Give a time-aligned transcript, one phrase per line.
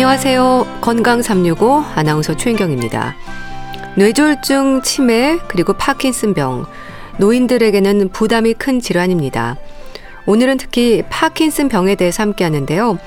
[0.00, 0.78] 안녕하세요.
[0.80, 3.16] 건강 365 아나운서 최인경입니다.
[3.98, 6.64] 뇌졸중, 치매, 그리고 파킨슨병.
[7.18, 9.58] 노인들에게는 부담이 큰 질환입니다.
[10.24, 12.98] 오늘은 특히 파킨슨 병에 대해서 함께 하는데요.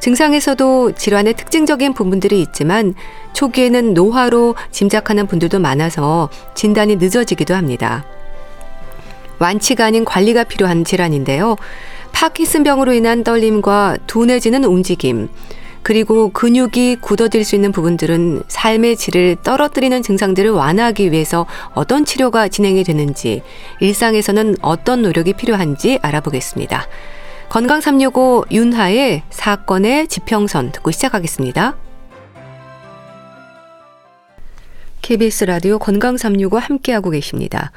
[0.00, 2.92] 증상에서도 질환의 특징적인 부분들이 있지만
[3.32, 8.04] 초기에는 노화로 짐작하는 분들도 많아서 진단이 늦어지기도 합니다.
[9.38, 11.56] 완치가 아닌 관리가 필요한 질환인데요.
[12.12, 15.30] 파킨슨병으로 인한 떨림과 둔해지는 움직임,
[15.84, 22.84] 그리고 근육이 굳어질 수 있는 부분들은 삶의 질을 떨어뜨리는 증상들을 완화하기 위해서 어떤 치료가 진행이
[22.84, 23.42] 되는지,
[23.80, 26.88] 일상에서는 어떤 노력이 필요한지 알아보겠습니다.
[27.50, 31.76] 건강 365 윤하의 사건의 지평선 듣고 시작하겠습니다.
[35.02, 37.72] KBS 라디오 건강 365 함께하고 계십니다.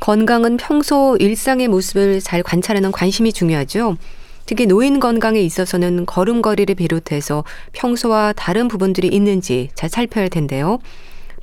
[0.00, 3.96] 건강은 평소 일상의 모습을 잘 관찰하는 관심이 중요하죠.
[4.46, 10.78] 특히 노인 건강에 있어서는 걸음걸이를 비롯해서 평소와 다른 부분들이 있는지 잘 살펴야 할 텐데요.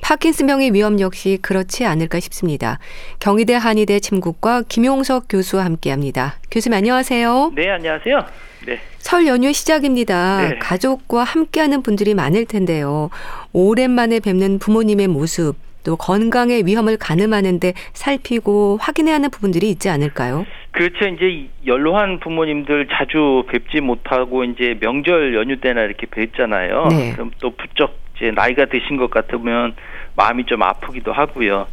[0.02, 2.78] 파킨슨병의 위험 역시 그렇지 않을까 싶습니다.
[3.18, 6.38] 경희대 한의대 침구과 김용석 교수와 함께합니다.
[6.50, 7.52] 교수님 안녕하세요.
[7.56, 8.24] 네, 안녕하세요.
[8.66, 8.78] 네.
[8.98, 10.48] 설 연휴 시작입니다.
[10.48, 10.58] 네.
[10.58, 13.10] 가족과 함께하는 분들이 많을 텐데요.
[13.52, 20.44] 오랜만에 뵙는 부모님의 모습 또 건강의 위험을 가늠하는데 살피고 확인해야 하는 부분들이 있지 않을까요?
[20.78, 21.08] 그렇죠.
[21.08, 26.86] 이제 연로한 부모님들 자주 뵙지 못하고 이제 명절 연휴 때나 이렇게 뵙잖아요.
[26.90, 27.12] 네.
[27.12, 29.74] 그럼 또 부쩍 이제 나이가 드신 것 같으면
[30.16, 31.66] 마음이 좀 아프기도 하고요.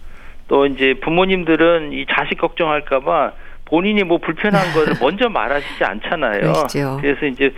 [0.48, 3.32] 또 이제 부모님들은 이 자식 걱정할까봐
[3.66, 6.42] 본인이 뭐 불편한 거를 먼저 말하시지 않잖아요.
[6.42, 6.98] 그렇죠.
[7.02, 7.52] 그래서 이제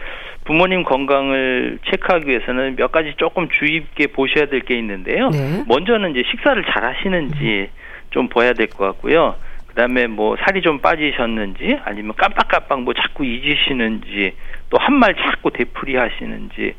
[0.46, 5.30] 부모님 건강을 체크하기 위해서는 몇 가지 조금 주의 깊게 보셔야 될 게 있는데요.
[5.30, 5.64] 네.
[5.68, 7.70] 먼저는 이제 식사를 잘 하시는지
[8.12, 9.36] 좀 봐야 될 것 같고요.
[9.78, 14.34] 그다음에 뭐 살이 좀 빠지셨는지 아니면 깜빡깜빡 뭐 자꾸 잊으시는지
[14.72, 16.74] 또 한 말 자꾸 되풀이 하시는지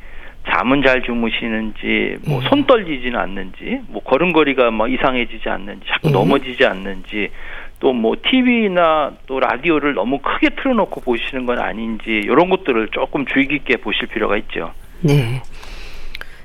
[0.49, 2.63] 잠은 잘 주무시는지 뭐손 예.
[2.67, 6.11] 떨리지는 않는지 뭐 걸음걸이가 뭐 이상해지지 않는지 자꾸 예.
[6.11, 7.29] 넘어지지 않는지
[7.79, 13.47] 또 뭐 TV나 또 라디오를 너무 크게 틀어놓고 보시는 건 아닌지 이런 것들을 조금 주의
[13.47, 14.73] 깊게 보실 필요가 있죠.
[14.99, 15.41] 네.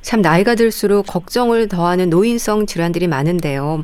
[0.02, 3.82] 참 나이가 들수록 걱정을 더하는 노인성 질환들이 많은데요.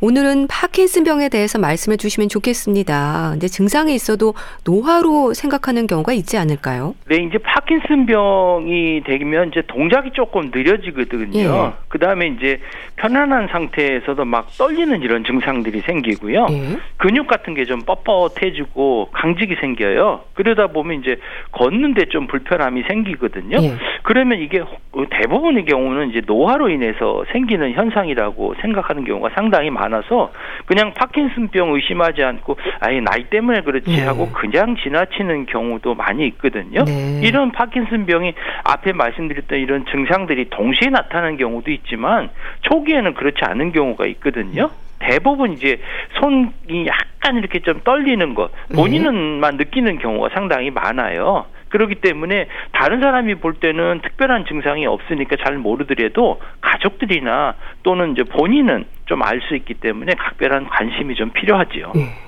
[0.00, 3.30] 오늘은 파킨슨병에 대해서 말씀해 주시면 좋겠습니다.
[3.32, 4.34] 근데 증상이 있어도
[4.66, 6.94] 노화로 생각하는 경우가 있지 않을까요?
[7.08, 11.38] 네, 이제 파킨슨병이 되면 이제 동작이 조금 느려지거든요.
[11.38, 11.72] 예.
[11.88, 12.60] 그 다음에 이제
[12.96, 16.46] 편안한 상태에서도 막 떨리는 이런 증상들이 생기고요.
[16.50, 16.76] 예.
[16.98, 20.20] 근육 같은 게 좀 뻣뻣해지고 강직이 생겨요.
[20.34, 21.16] 그러다 보면 이제
[21.50, 23.56] 걷는데 좀 불편함이 생기거든요.
[23.60, 23.72] 예.
[24.04, 24.62] 그러면 이게
[25.10, 29.85] 대부분의 경우는 이제 노화로 인해서 생기는 현상이라고 생각하는 경우가 상당히 많아요.
[29.86, 30.32] 많아서
[30.66, 34.04] 그냥 파킨슨병 의심하지 않고 아예 나이 때문에 그렇지 네.
[34.04, 36.84] 하고 그냥 지나치는 경우도 많이 있거든요.
[36.84, 37.20] 네.
[37.22, 42.30] 이런 파킨슨병이 앞에 말씀드렸던 이런 증상들이 동시에 나타나는 경우도 있지만
[42.62, 44.70] 초기에는 그렇지 않은 경우가 있거든요.
[44.98, 45.78] 대부분 이제
[46.20, 51.46] 손이 약간 이렇게 좀 떨리는 것 본인은만 느끼는 경우가 상당히 많아요.
[51.76, 58.86] 그렇기 때문에 다른 사람이 볼 때는 특별한 증상이 없으니까 잘 모르더라도 가족들이나 또는 이제 본인은
[59.06, 61.92] 좀 알 수 있기 때문에 각별한 관심이 좀 필요하지요.
[61.94, 62.25] 네.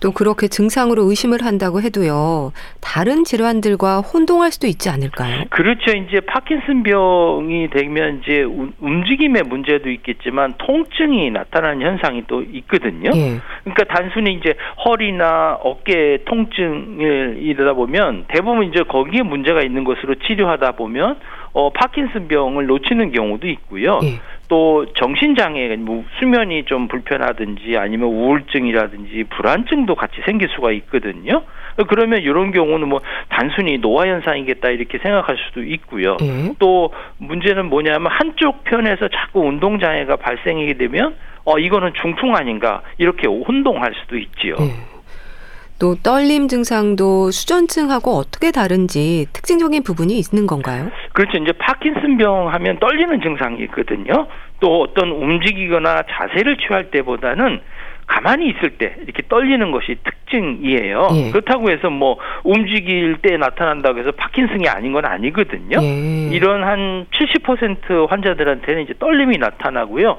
[0.00, 5.44] 또 그렇게 증상으로 의심을 한다고 해도요, 다른 질환들과 혼동할 수도 있지 않을까요?
[5.50, 5.90] 그렇죠.
[5.90, 8.42] 이제 파킨슨병이 되면 이제
[8.80, 13.10] 움직임의 문제도 있겠지만 통증이 나타나는 현상이 또 있거든요.
[13.14, 13.40] 예.
[13.64, 14.54] 그러니까 단순히 이제
[14.84, 21.18] 허리나 어깨 통증을 이러다 보면 대부분 이제 거기에 문제가 있는 것으로 치료하다 보면
[21.52, 24.00] 어, 파킨슨병을 놓치는 경우도 있고요.
[24.04, 24.20] 예.
[24.48, 31.42] 또 정신장애, 뭐 수면이 좀 불편하든지 아니면 우울증이라든지 불안증도 같이 생길 수가 있거든요.
[31.88, 36.16] 그러면 이런 경우는 뭐 단순히 노화 현상이겠다 이렇게 생각할 수도 있고요.
[36.22, 36.54] 예.
[36.58, 43.28] 또 문제는 뭐냐면 한쪽 편에서 자꾸 운동 장애가 발생하게 되면 어 이거는 중풍 아닌가 이렇게
[43.28, 44.56] 혼동할 수도 있지요.
[44.60, 44.97] 예.
[45.78, 50.90] 또 떨림 증상도 수전증하고 어떻게 다른지 특징적인 부분이 있는 건가요?
[51.12, 51.38] 그렇죠.
[51.38, 54.26] 이제 파킨슨병 하면 떨리는 증상이 있거든요.
[54.60, 57.60] 또 어떤 움직이거나 자세를 취할 때보다는
[58.08, 61.08] 가만히 있을 때 이렇게 떨리는 것이 특징이에요.
[61.14, 61.30] 예.
[61.30, 65.78] 그렇다고 해서 뭐 움직일 때 나타난다고 해서 파킨슨이 아닌 건 아니거든요.
[65.80, 66.30] 예.
[66.32, 70.18] 이런 한 70% 환자들한테는 이제 떨림이 나타나고요.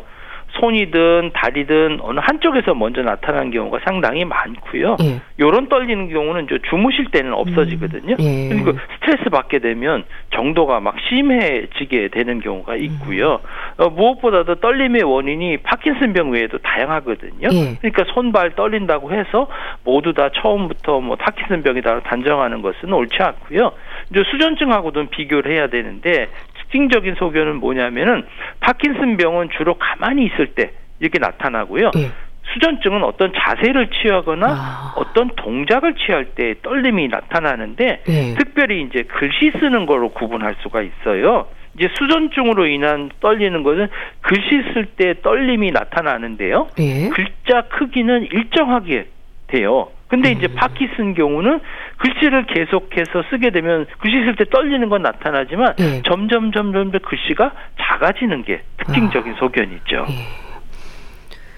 [0.52, 4.98] 손이든 다리든 어느 한쪽에서 먼저 나타나는 경우가 상당히 많고요.
[5.02, 5.22] 예.
[5.40, 8.16] 요런 떨리는 경우는 이제 주무실 때는 없어지거든요.
[8.20, 8.24] 음.
[8.24, 8.50] 예.
[8.50, 10.04] 그리고 스트레스 받게 되면
[10.34, 13.40] 정도가 막 심해지게 되는 경우가 있고요.
[13.78, 17.50] 어, 무엇보다도 떨림의 원인이 파킨슨병 외에도 다양하거든요.
[17.52, 17.76] 예.
[17.80, 19.48] 그러니까 손발 떨린다고 해서
[19.84, 23.72] 모두 다 처음부터 뭐 파킨슨병이다 단정하는 것은 옳지 않고요.
[24.12, 26.30] 이제 수전증하고도 비교를 해야 되는데
[26.70, 28.26] 특징적인 소견은 뭐냐면은
[28.60, 31.92] 파킨슨 병은 주로 가만히 있을 때 이렇게 나타나고요.
[31.96, 32.10] 네.
[32.54, 34.94] 수전증은 어떤 자세를 취하거나 아.
[34.96, 38.36] 어떤 동작을 취할 때 떨림이 나타나는데 네.
[38.40, 41.48] 특별히 이제 글씨 쓰는 거로 구분할 수가 있어요.
[41.76, 43.88] 이제 수전증으로 인한 떨리는 것은
[44.22, 46.70] 글씨 쓸 때 떨림이 나타나는데요.
[46.78, 47.10] 네.
[47.10, 49.08] 글자 크기는 일정하게
[49.48, 49.90] 돼요.
[50.10, 50.56] 근데 이제 음.
[50.56, 51.60] 파키슨 경우는
[51.98, 56.02] 글씨를 계속해서 쓰게 되면 글씨 쓸 때 떨리는 건 나타나지만 네.
[56.06, 59.36] 점점 점점 글씨가 작아지는 게 특징적인 아.
[59.38, 60.06] 소견이죠.
[60.08, 60.50] 네.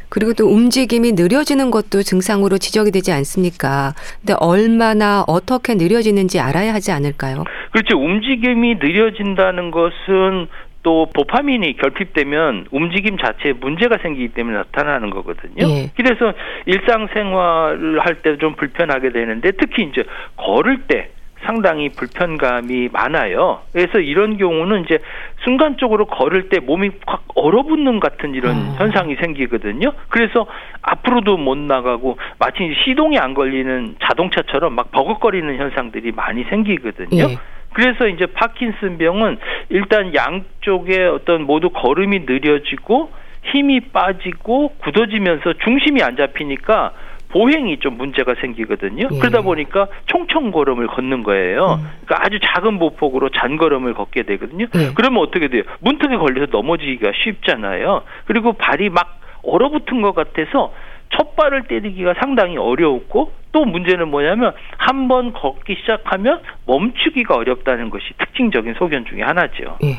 [0.09, 3.93] 그리고 또 움직임이 느려지는 것도 증상으로 지적이 되지 않습니까?
[4.19, 7.45] 근데 얼마나 어떻게 느려지는지 알아야 하지 않을까요?
[7.71, 7.97] 그렇죠.
[7.97, 10.49] 움직임이 느려진다는 것은
[10.83, 15.67] 또 도파민이 결핍되면 움직임 자체에 문제가 생기기 때문에 나타나는 거거든요.
[15.67, 15.91] 예.
[15.95, 16.33] 그래서
[16.65, 20.03] 일상생활을 할 때 좀 불편하게 되는데 특히 이제
[20.37, 21.09] 걸을 때
[21.43, 23.61] 상당히 불편감이 많아요.
[23.73, 24.99] 그래서 이런 경우는 이제
[25.43, 28.75] 순간적으로 걸을 때 몸이 확 얼어붙는 같은 이런 어.
[28.77, 29.91] 현상이 생기거든요.
[30.09, 30.45] 그래서
[30.83, 37.09] 앞으로도 못 나가고 마치 시동이 안 걸리는 자동차처럼 막 버벅거리는 현상들이 많이 생기거든요.
[37.31, 37.37] 예.
[37.73, 39.37] 그래서 이제 파킨슨병은
[39.69, 43.11] 일단 양쪽에 어떤 모두 걸음이 느려지고
[43.43, 46.93] 힘이 빠지고 굳어지면서 중심이 안 잡히니까
[47.29, 49.07] 보행이 좀 문제가 생기거든요.
[49.11, 49.19] 예.
[49.19, 51.79] 그러다 보니까 총총 걸음을 걷는 거예요.
[51.79, 51.87] 음.
[52.05, 54.65] 그러니까 아주 작은 보폭으로 잔걸음을 걷게 되거든요.
[54.75, 54.91] 예.
[54.93, 55.63] 그러면 어떻게 돼요?
[55.79, 58.03] 문턱에 걸려서 넘어지기가 쉽잖아요.
[58.25, 60.73] 그리고 발이 막 얼어붙은 것 같아서
[61.17, 68.05] 첫 발을 때리기가 상당히 어려웠고 또 문제는 뭐냐면 한 번 걷기 시작하면 멈추기가 어렵다는 것이
[68.17, 69.77] 특징적인 소견 중의 하나죠.
[69.83, 69.95] 예.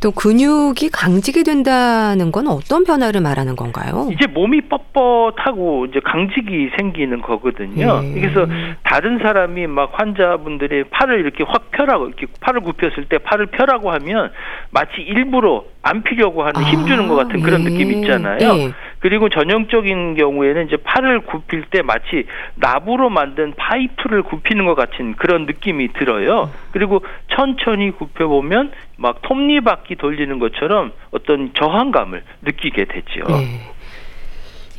[0.00, 4.08] 또 근육이 강직이 된다는 건 어떤 변화를 말하는 건가요?
[4.12, 8.00] 이제 몸이 뻣뻣하고 이제 강직이 생기는 거거든요.
[8.04, 8.20] 예.
[8.20, 8.46] 그래서
[8.84, 14.30] 다른 사람이 막 환자분들의 팔을 이렇게 확 펴라고 이렇게 팔을 굽혔을 때 팔을 펴라고 하면
[14.70, 17.70] 마치 일부러 안 피려고 하는 힘 주는 것 같은 그런 예.
[17.70, 18.38] 느낌 있잖아요.
[18.40, 18.72] 예.
[19.00, 25.46] 그리고 전형적인 경우에는 이제 팔을 굽힐 때 마치 나부로 만든 파이프를 굽히는 것 같은 그런
[25.46, 26.50] 느낌이 들어요.
[26.72, 27.02] 그리고
[27.34, 33.24] 천천히 굽혀 보면 막 톱니바퀴 돌리는 것처럼 어떤 저항감을 느끼게 되죠.
[33.28, 33.60] 네.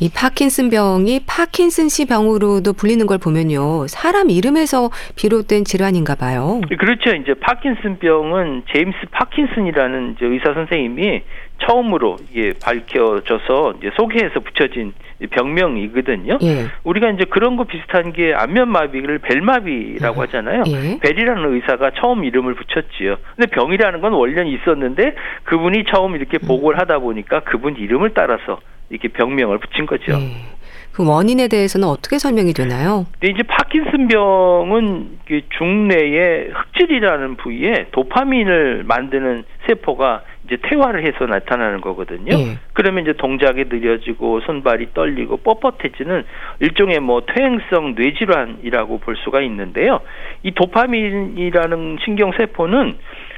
[0.01, 3.88] 이 파킨슨 병이 파킨슨 씨 병으로도 불리는 걸 보면요.
[3.88, 6.62] 사람 이름에서 비롯된 질환인가 봐요.
[6.69, 7.13] 그렇죠.
[7.16, 11.21] 이제 파킨슨 병은 제임스 파킨슨이라는 의사 선생님이
[11.60, 14.94] 처음으로 이게 밝혀져서 이제 소개해서 붙여진
[15.32, 16.40] 병명이거든요.
[16.42, 16.68] 예.
[16.84, 20.26] 우리가 이제 그런 거 비슷한 게 안면마비를 벨마비라고 예.
[20.26, 20.64] 하잖아요.
[20.68, 21.00] 예.
[21.00, 23.18] 벨이라는 의사가 처음 이름을 붙였지요.
[23.36, 26.48] 근데 병이라는 건 원래는 있었는데 그분이 처음 이렇게 음.
[26.48, 28.60] 보고를 하다 보니까 그분 이름을 따라서
[28.90, 30.14] 이렇게 병명을 붙인 거죠.
[30.14, 30.60] 예.
[30.92, 33.06] 그 원인에 대해서는 어떻게 설명이 되나요?
[33.22, 35.20] 네, 이제 파킨슨병은
[35.58, 42.34] 중뇌의 흑질이라는 부위에 도파민을 만드는 세포가 이제 퇴화를 해서 나타나는 거거든요.
[42.34, 42.57] 예.
[42.74, 46.24] 그러면 이제 동작이 느려지고 손발이 떨리고 뻣뻣해지는
[46.59, 50.00] 일종의 뭐 퇴행성 뇌질환이라고 볼 수가 있는데요.
[50.42, 52.95] 이 도파민이라는 신경 세포는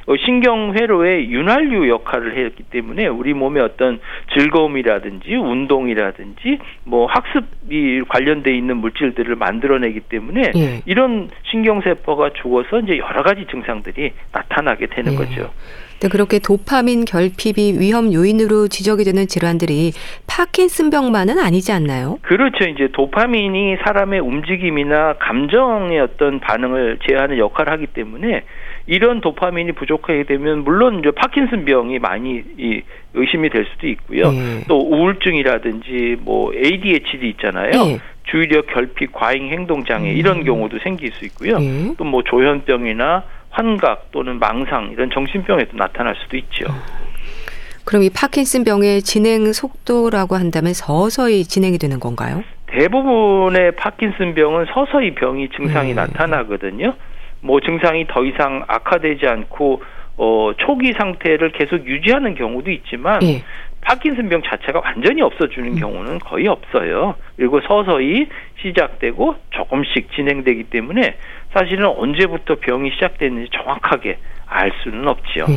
[0.07, 3.99] 어, 신경 회로의 윤활유 역할을 했기 때문에 우리 몸의 어떤
[4.33, 10.81] 즐거움이라든지 운동이라든지 뭐 학습이 관련돼 있는 물질들을 만들어내기 때문에 예.
[10.85, 15.17] 이런 신경 세포가 죽어서 이제 여러 가지 증상들이 나타나게 되는 예.
[15.17, 15.51] 거죠.
[16.01, 19.91] 네, 그렇게 도파민 결핍이 위험 요인으로 지적이 되는 질환들이
[20.25, 22.17] 파킨슨병만은 아니지 않나요?
[22.23, 22.67] 그렇죠.
[22.67, 28.43] 이제 도파민이 사람의 움직임이나 감정의 어떤 반응을 제어하는 역할을 하기 때문에
[28.87, 32.81] 이런 도파민이 부족하게 되면 물론 이제 파킨슨병이 많이 이
[33.13, 34.31] 의심이 될 수도 있고요.
[34.31, 34.63] 네.
[34.67, 37.69] 또 우울증이라든지 뭐 ADHD 있잖아요.
[37.69, 37.99] 네.
[38.23, 40.17] 주의력 결핍, 과잉 행동 장애 음.
[40.17, 41.59] 이런 경우도 생길 수 있고요.
[41.59, 41.93] 네.
[41.97, 46.65] 또뭐 조현병이나 환각 또는 망상 이런 정신병에 도 나타날 수도 있죠.
[47.85, 52.43] 그럼 이 파킨슨 병의 진행 속도라고 한다면 서서히 진행이 되는 건가요?
[52.67, 55.95] 대부분의 파킨슨 병은 서서히 병이 증상이 네.
[55.95, 56.93] 나타나거든요.
[57.41, 59.81] 뭐 증상이 더 이상 악화되지 않고
[60.17, 63.43] 어 초기 상태를 계속 유지하는 경우도 있지만 네.
[63.81, 65.75] 파킨슨병 자체가 완전히 없어지는 음.
[65.75, 67.15] 경우는 거의 없어요.
[67.35, 68.27] 그리고 서서히
[68.61, 71.17] 시작되고 조금씩 진행되기 때문에
[71.53, 75.47] 사실은 언제부터 병이 시작됐는지 정확하게 알 수는 없지요.
[75.47, 75.55] 네.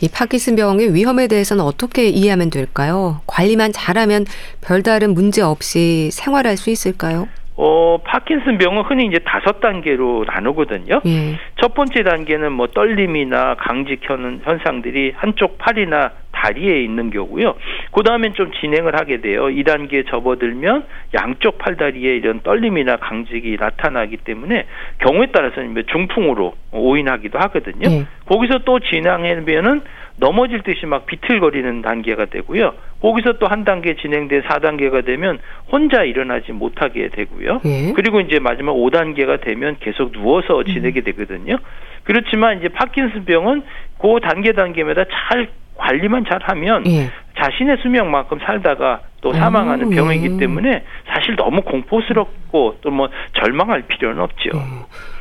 [0.00, 3.20] 이 파킨슨병의 위험에 대해서는 어떻게 이해하면 될까요?
[3.26, 4.26] 관리만 잘하면
[4.60, 7.28] 별다른 문제 없이 생활할 수 있을까요?
[7.60, 11.00] 어, 파킨슨 병은 흔히 이제 다섯 단계로 나누거든요.
[11.04, 11.36] 예.
[11.60, 17.54] 첫 번째 단계는 뭐 떨림이나 강직 현상들이 한쪽 팔이나 다리에 있는 경우고요.
[17.92, 19.46] 그 다음엔 좀 진행을 하게 돼요.
[19.46, 24.66] 2단계에 접어들면 양쪽 팔다리에 이런 떨림이나 강직이 나타나기 때문에
[24.98, 27.88] 경우에 따라서는 뭐 중풍으로 오인하기도 하거든요.
[27.88, 28.06] 네.
[28.26, 29.80] 거기서 또 진행하면은
[30.20, 32.74] 넘어질 듯이 막 비틀거리는 단계가 되고요.
[33.00, 35.38] 거기서 또 한 단계 진행돼 4단계가 되면
[35.72, 37.62] 혼자 일어나지 못하게 되고요.
[37.64, 37.92] 예.
[37.94, 41.56] 그리고 이제 마지막 5단계가 되면 계속 누워서 지내게 되거든요.
[42.04, 43.62] 그렇지만 이제 파킨슨병은
[43.98, 45.48] 그 단계 단계마다 잘
[45.78, 47.10] 관리만 잘하면 예.
[47.40, 54.20] 자신의 수명만큼 살다가 또 사망하는 아, 병이기 때문에 사실 너무 공포스럽고 또 뭐 절망할 필요는
[54.22, 54.50] 없죠.
[54.54, 54.60] 예.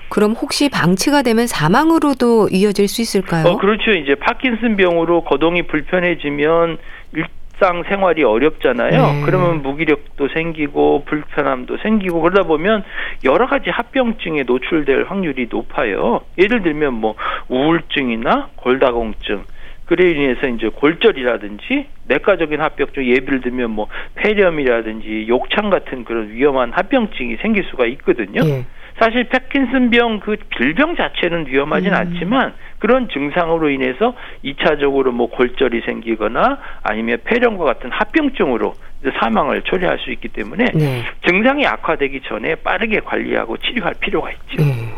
[0.10, 3.46] 그럼 혹시 방치가 되면 사망으로도 이어질 수 있을까요?
[3.48, 3.92] 어, 그렇죠.
[3.92, 6.78] 이제 파킨슨병으로 거동이 불편해지면
[7.14, 8.90] 일상 생활이 어렵잖아요.
[8.92, 9.22] 네.
[9.26, 12.84] 그러면 무기력도 생기고 불편함도 생기고 그러다 보면
[13.26, 16.22] 여러 가지 합병증에 노출될 확률이 높아요.
[16.38, 17.16] 예를 들면 뭐
[17.50, 19.44] 우울증이나 골다공증
[19.88, 27.38] 그래 인해서 이제 골절이라든지 내과적인 합병증 예를 들면 뭐 폐렴이라든지 욕창 같은 그런 위험한 합병증이
[27.38, 28.42] 생길 수가 있거든요.
[28.44, 28.66] 네.
[29.00, 31.98] 사실 패킨슨병 그 질병 자체는 위험하진 음.
[31.98, 34.14] 않지만 그런 증상으로 인해서
[34.44, 38.74] 2차적으로 뭐 골절이 생기거나 아니면 폐렴과 같은 합병증으로
[39.20, 41.04] 사망을 초래할 수 있기 때문에 네.
[41.28, 44.64] 증상이 악화되기 전에 빠르게 관리하고 치료할 필요가 있죠.
[44.64, 44.94] 네.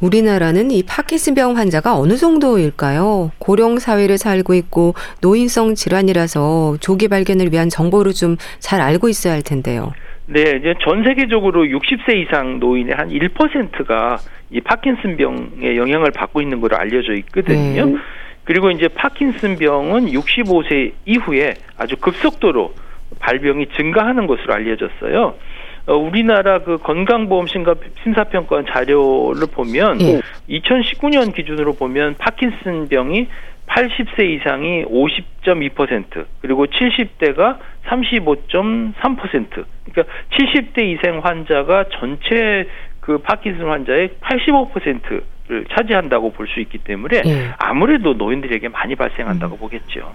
[0.00, 3.32] 우리나라는 이 파킨슨병 환자가 어느 정도일까요?
[3.38, 9.42] 고령 사회를 살고 있고 노인성 질환이라서 조기 발견을 위한 정보를 좀 잘 알고 있어야 할
[9.42, 9.92] 텐데요.
[10.26, 14.18] 네, 이제 전 세계적으로 60세 이상 노인의 한 1%가
[14.50, 17.86] 이 파킨슨병의 영향을 받고 있는 걸로 알려져 있거든요.
[17.86, 17.94] 네.
[18.44, 22.74] 그리고 이제 파킨슨병은 65세 이후에 아주 급속도로
[23.18, 25.34] 발병이 증가하는 것으로 알려졌어요.
[25.88, 30.20] 어, 우리나라 그 건강보험 심사평가 자료를 보면 네.
[30.50, 33.26] 2019년 기준으로 보면 파킨슨병이
[33.66, 42.66] 80세 이상이 50.2% 그리고 70대가 35.3% 그러니까 70대 이상 환자가 전체
[43.00, 47.50] 그 파킨슨 환자의 85%를 차지한다고 볼 수 있기 때문에 네.
[47.58, 49.58] 아무래도 노인들에게 많이 발생한다고 음.
[49.58, 50.14] 보겠죠.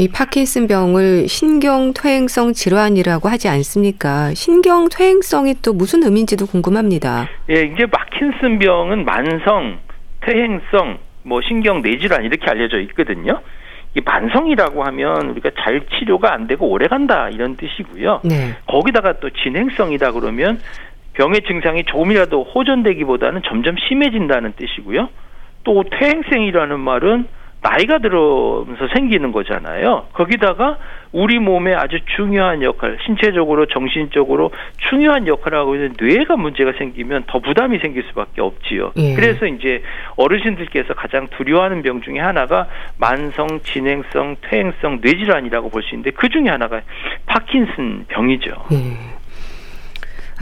[0.00, 4.32] 이 파킨슨병을 신경퇴행성 질환이라고 하지 않습니까?
[4.32, 7.28] 신경퇴행성이 또 무슨 의미인지도 궁금합니다.
[7.50, 9.78] 예, 이제 파킨슨병은 만성,
[10.22, 13.42] 퇴행성, 뭐 신경 뇌질환 이렇게 알려져 있거든요.
[13.94, 18.22] 이 만성이라고 하면 우리가 잘 치료가 안 되고 오래 간다 이런 뜻이고요.
[18.24, 18.56] 네.
[18.68, 20.62] 거기다가 또 진행성이다 그러면
[21.12, 25.10] 병의 증상이 조금이라도 호전되기보다는 점점 심해진다는 뜻이고요.
[25.64, 27.26] 또 퇴행성이라는 말은
[27.62, 30.06] 나이가 들어면서 생기는 거잖아요.
[30.14, 30.78] 거기다가
[31.12, 34.52] 우리 몸에 아주 중요한 역할, 신체적으로, 정신적으로
[34.88, 38.92] 중요한 역할을 하고 있는 뇌가 문제가 생기면 더 부담이 생길 수밖에 없지요.
[38.96, 39.14] 예.
[39.14, 39.82] 그래서 이제
[40.16, 46.48] 어르신들께서 가장 두려워하는 병 중에 하나가 만성, 진행성, 퇴행성 뇌질환이라고 볼 수 있는데 그 중에
[46.48, 46.80] 하나가
[47.26, 48.52] 파킨슨 병이죠.
[48.72, 49.19] 예.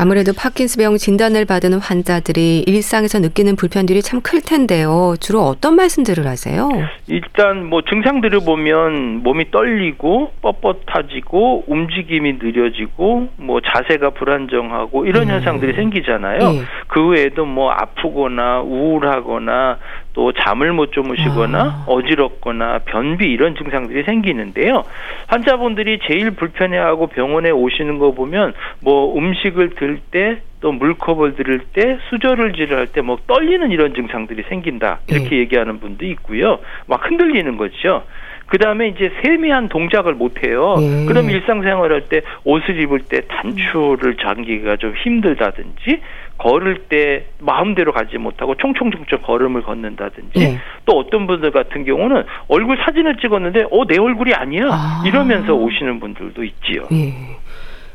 [0.00, 5.14] 아무래도 파킨스병 진단을 받은 환자들이 일상에서 느끼는 불편들이 참 클 텐데요.
[5.20, 6.68] 주로 어떤 말씀들을 하세요?
[7.06, 15.28] 일단 뭐 증상들을 보면 몸이 떨리고 뻣뻣해지고 움직임이 느려지고 뭐 자세가 불안정하고 이런 음.
[15.30, 16.38] 현상들이 생기잖아요.
[16.38, 16.62] 네.
[16.88, 19.78] 그 외에도 뭐 아프거나 우울하거나
[20.18, 21.84] 또 잠을 못 주무시거나 아.
[21.86, 24.82] 어지럽거나 변비 이런 증상들이 생기는데요.
[25.28, 31.98] 환자분들이 제일 불편해하고 병원에 오시는 거 보면 뭐 음식을 들 때 또 물컵을 들을 때
[32.10, 35.36] 수저를 지를 때뭐 떨리는 이런 증상들이 생긴다 이렇게 네.
[35.38, 36.58] 얘기하는 분도 있고요.
[36.86, 38.02] 막 흔들리는 거죠.
[38.48, 40.76] 그 다음에 이제 세미한 동작을 못 해요.
[40.78, 41.04] 네.
[41.06, 46.00] 그럼 일상생활 할 때 옷을 입을 때 단추를 잠기기가 좀 힘들다든지
[46.38, 50.58] 걸을 때 마음대로 가지 못하고 총총총총 걸음을 걷는다든지 네.
[50.86, 55.02] 또 어떤 분들 같은 경우는 얼굴 사진을 찍었는데 어 내 얼굴이 아니야 아.
[55.06, 56.86] 이러면서 오시는 분들도 있지요.
[56.90, 57.14] 네.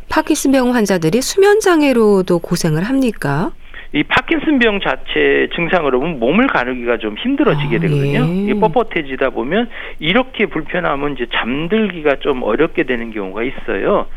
[0.10, 3.52] 파킨슨병 환자들이 수면 장애로도 고생을 합니까?
[3.94, 8.24] 이 파킨슨병 자체 증상으로 보면 몸을 가누기가 좀 힘들어지게 아, 되거든요.
[8.24, 8.50] 아, 예.
[8.50, 9.70] 이 뻣뻣해지다 보면
[10.00, 14.08] 이렇게 불편하면 이제 잠들기가 좀 어렵게 되는 경우가 있어요.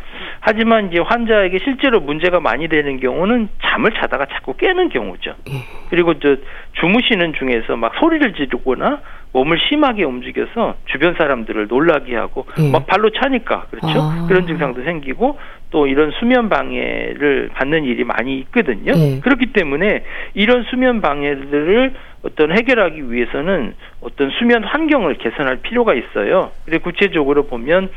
[0.48, 5.34] 하지만 이제 환자에게 실제로 문제가 많이 되는 경우는 잠을 자다가 자꾸 깨는 경우죠.
[5.50, 5.52] 예.
[5.90, 6.36] 그리고 저
[6.78, 9.00] 주무시는 중에서 막 소리를 지르거나
[9.32, 12.70] 몸을 심하게 움직여서 주변 사람들을 놀라게 하고 예.
[12.70, 14.00] 막 발로 차니까 그렇죠.
[14.00, 14.26] 아.
[14.28, 15.36] 그런 증상도 생기고
[15.70, 18.92] 또 이런 수면 방해를 받는 일이 많이 있거든요.
[18.96, 19.18] 예.
[19.18, 21.92] 그렇기 때문에 이런 수면 방해들을
[22.26, 26.50] 어떤 해결하기 위해서는 어떤 수면 환경을 개선할 필요가 있어요.
[26.64, 27.88] 그리고 구체적으로 보면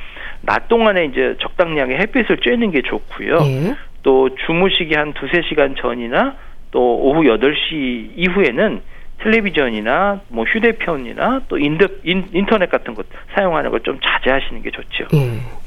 [0.41, 3.37] 낮 동안에 이제 적당량의 햇빛을 쬐는 게 좋고요.
[3.41, 3.75] 예.
[4.03, 6.35] 또 주무시기 한 두세 시간 전이나
[6.71, 8.81] 또 오후 여덟 시 이후에는
[9.19, 15.05] 텔레비전이나 뭐 휴대폰이나 또 인더, 인, 인터넷 같은 것 사용하는 걸 좀 자제하시는 게 좋죠.
[15.13, 15.58] 예.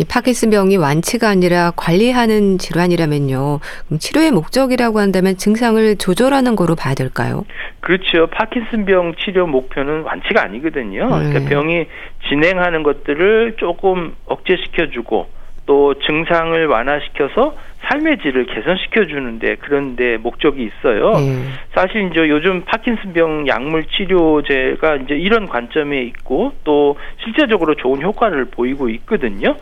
[0.00, 3.60] 이 파킨슨병이 완치가 아니라 관리하는 질환이라면요.
[3.86, 7.44] 그럼 치료의 목적이라고 한다면 증상을 조절하는 거로 봐야 될까요?
[7.80, 8.26] 그렇죠.
[8.28, 11.04] 파킨슨병 치료 목표는 완치가 아니거든요.
[11.04, 11.28] 네.
[11.28, 11.84] 그러니까 병이
[12.30, 15.28] 진행하는 것들을 조금 억제시켜주고
[15.66, 21.12] 또 증상을 완화시켜서 삶의 질을 개선시켜 주는데 그런데 목적이 있어요.
[21.12, 21.52] 음.
[21.74, 28.88] 사실 이제 요즘 파킨슨병 약물 치료제가 이제 이런 관점에 있고 또 실제적으로 좋은 효과를 보이고
[28.88, 29.56] 있거든요.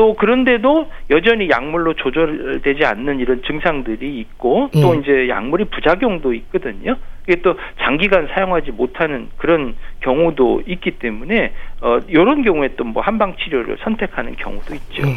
[0.00, 5.00] 또 그런데도 여전히 약물로 조절되지 않는 이런 증상들이 있고 또 음.
[5.02, 6.96] 이제 약물이 부작용도 있거든요.
[7.28, 11.52] 이게 또 장기간 사용하지 못하는 그런 경우도 있기 때문에
[11.82, 15.02] 어 이런 경우에 또 뭐 한방 치료를 선택하는 경우도 있죠.
[15.02, 15.12] 음.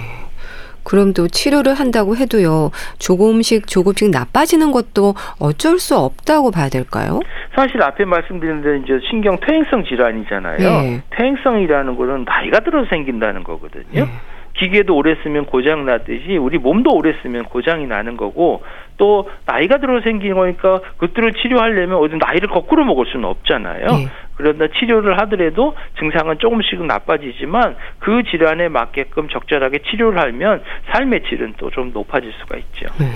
[0.83, 7.21] 그럼 또 치료를 한다고 해도요, 조금씩 조금씩 나빠지는 것도 어쩔 수 없다고 봐야 될까요?
[7.55, 10.57] 사실 앞에 말씀드린 대로 이제 신경 퇴행성 질환이잖아요.
[10.57, 11.01] 네.
[11.11, 14.03] 퇴행성이라는 거는 나이가 들어 생긴다는 거거든요.
[14.03, 14.05] 네.
[14.53, 18.63] 기계도 오래 쓰면 고장 나듯이 우리 몸도 오래 쓰면 고장이 나는 거고
[18.97, 23.85] 또 나이가 들어 생기는 거니까 그것들을 치료하려면 어디 나이를 거꾸로 먹을 수는 없잖아요.
[23.87, 24.07] 네.
[24.35, 31.73] 그러나 치료를 하더라도 증상은 조금씩은 나빠지지만 그 질환에 맞게끔 적절하게 치료를 하면 삶의 질은 또
[31.73, 32.85] 좀 높아질 수가 있죠.
[32.99, 33.07] 네.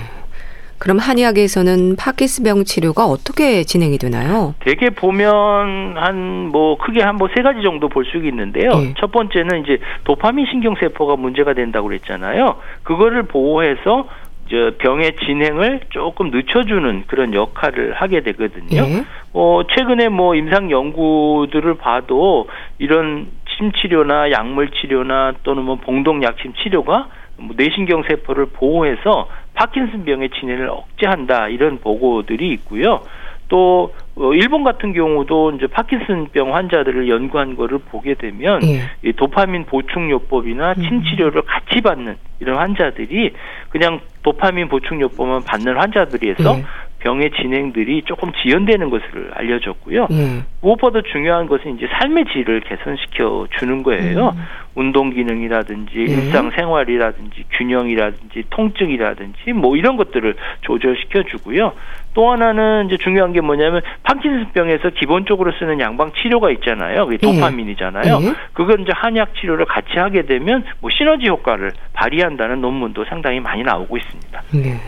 [0.78, 4.54] 그럼 한의학에서는 파키스병 치료가 어떻게 진행이 되나요?
[4.60, 8.70] 대개 보면 한 뭐 크게 한 뭐 세 가지 정도 볼 수 있는데요.
[8.72, 8.94] 네.
[8.98, 12.56] 첫 번째는 이제 도파민 신경 세포가 문제가 된다고 그랬잖아요.
[12.84, 14.08] 그거를 보호해서
[14.50, 18.82] 저 병의 진행을 조금 늦춰주는 그런 역할을 하게 되거든요.
[18.82, 19.04] 네.
[19.34, 26.54] 어 최근에 뭐 임상 연구들을 봐도 이런 침 치료나 약물 치료나 또는 뭐 봉동 약침
[26.62, 33.02] 치료가 뭐 뇌신경 세포를 보호해서 파킨슨 병의 진행을 억제한다 이런 보고들이 있고요.
[33.48, 38.82] 또 어, 일본 같은 경우도 이제 파킨슨병 환자들을 연구한 거를 보게 되면 예.
[39.02, 40.82] 이 도파민 보충요법이나 음.
[40.82, 43.32] 침 치료를 같이 받는 이런 환자들이
[43.70, 46.64] 그냥 도파민 보충요법만 받는 환자들이해서 예.
[47.00, 50.08] 병의 진행들이 조금 지연되는 것을 알려줬고요.
[50.10, 50.42] 예.
[50.60, 54.30] 무엇보다 중요한 것은 이제 삶의 질을 개선시켜 주는 거예요.
[54.30, 54.42] 음.
[54.74, 56.02] 운동 기능이라든지 예.
[56.02, 61.72] 일상 생활이라든지 균형이라든지 통증이라든지 뭐 이런 것들을 조절시켜 주고요.
[62.14, 67.06] 또 하나는 이제 중요한 게 뭐냐면 파킨슨병에서 기본적으로 쓰는 양방 치료가 있잖아요.
[67.06, 67.26] 그게 예.
[67.26, 68.18] 도파민이잖아요.
[68.22, 68.34] 예.
[68.54, 73.96] 그건 이제 한약 치료를 같이 하게 되면 뭐 시너지 효과를 발휘한다는 논문도 상당히 많이 나오고
[73.96, 74.42] 있습니다.
[74.52, 74.80] 네.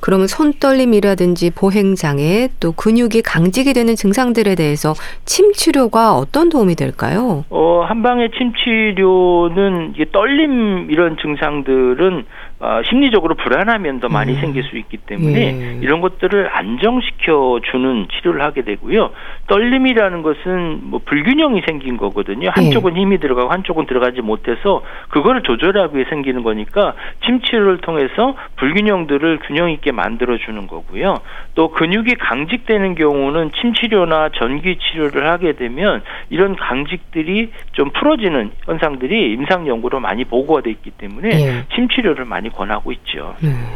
[0.00, 7.44] 그러면 손떨림이라든지 보행장애 또 근육이 강직이 되는 증상들에 대해서 침 치료가 어떤 도움이 될까요?
[7.50, 12.24] 어, 한방의 침 치료는 떨림 이런 증상들은
[12.60, 14.40] 어, 심리적으로 불안하면 더 많이 음.
[14.40, 15.78] 생길 수 있기 때문에 예.
[15.80, 19.10] 이런 것들을 안정시켜 주는 치료를 하게 되고요.
[19.46, 22.50] 떨림이라는 것은 뭐 불균형이 생긴 거거든요.
[22.52, 23.00] 한쪽은 예.
[23.00, 26.94] 힘이 들어가고 한쪽은 들어가지 못해서 그거를 조절하기 위해 생기는 거니까
[27.24, 31.14] 침 치료를 통해서 불균형들을 균형 있게 만들어 주는 거고요.
[31.54, 39.32] 또 근육이 강직되는 경우는 침 치료나 전기 치료를 하게 되면 이런 강직들이 좀 풀어지는 현상들이
[39.32, 41.64] 임상 연구로 많이 보고가 돼 있기 때문에 예.
[41.74, 43.34] 침 치료를 많이 많이 권하고 있죠.
[43.42, 43.66] 음.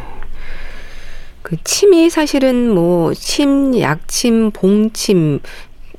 [1.41, 5.39] 그 침이 사실은 뭐 침, 약침, 봉침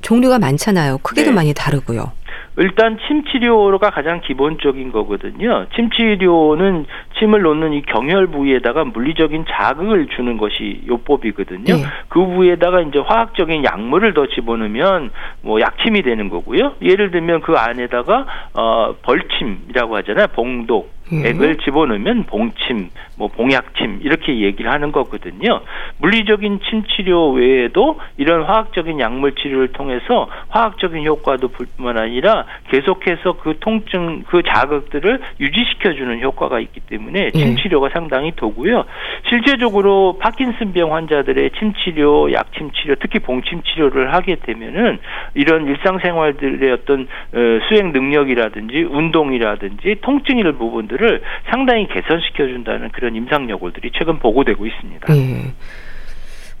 [0.01, 0.99] 종류가 많잖아요.
[0.99, 1.35] 크기도 네.
[1.35, 2.11] 많이 다르고요.
[2.57, 5.65] 일단 침 치료가 가장 기본적인 거거든요.
[5.75, 6.85] 침 치료는
[7.19, 11.75] 침을 놓는 이 경혈 부위에다가 물리적인 자극을 주는 것이 요법이거든요.
[11.75, 11.83] 네.
[12.07, 15.11] 그 부위에다가 이제 화학적인 약물을 더 집어넣으면
[15.41, 16.75] 뭐 약침이 되는 거고요.
[16.81, 20.27] 예를 들면 그 안에다가 어 벌침이라고 하잖아요.
[20.27, 20.94] 봉독, 예.
[21.11, 25.61] 액을 집어넣으면 봉침, 뭐 봉약침 이렇게 얘기를 하는 거거든요.
[25.99, 33.57] 물리적인 침 치료 외에도 이런 화학적인 약물 치료를 통해서 화학적인 효과도 뿐만 아니라 계속해서 그
[33.59, 37.55] 통증, 그 자극들을 유지시켜 주는 효과가 있기 때문에 침 예.
[37.55, 38.85] 치료가 상당히 도고요.
[39.29, 44.99] 실제적으로 파킨슨병 환자들의 침 치료, 약침 치료, 특히 봉침 치료를 하게 되면은
[45.33, 53.15] 이런 일상생활들의 어떤 어, 수행 능력이라든지 운동이라든지 통증 일 부분들 부분들을 상당히 개선시켜 준다는 그런
[53.15, 55.13] 임상 여골들이 최근 보고되고 있습니다.
[55.13, 55.53] 네.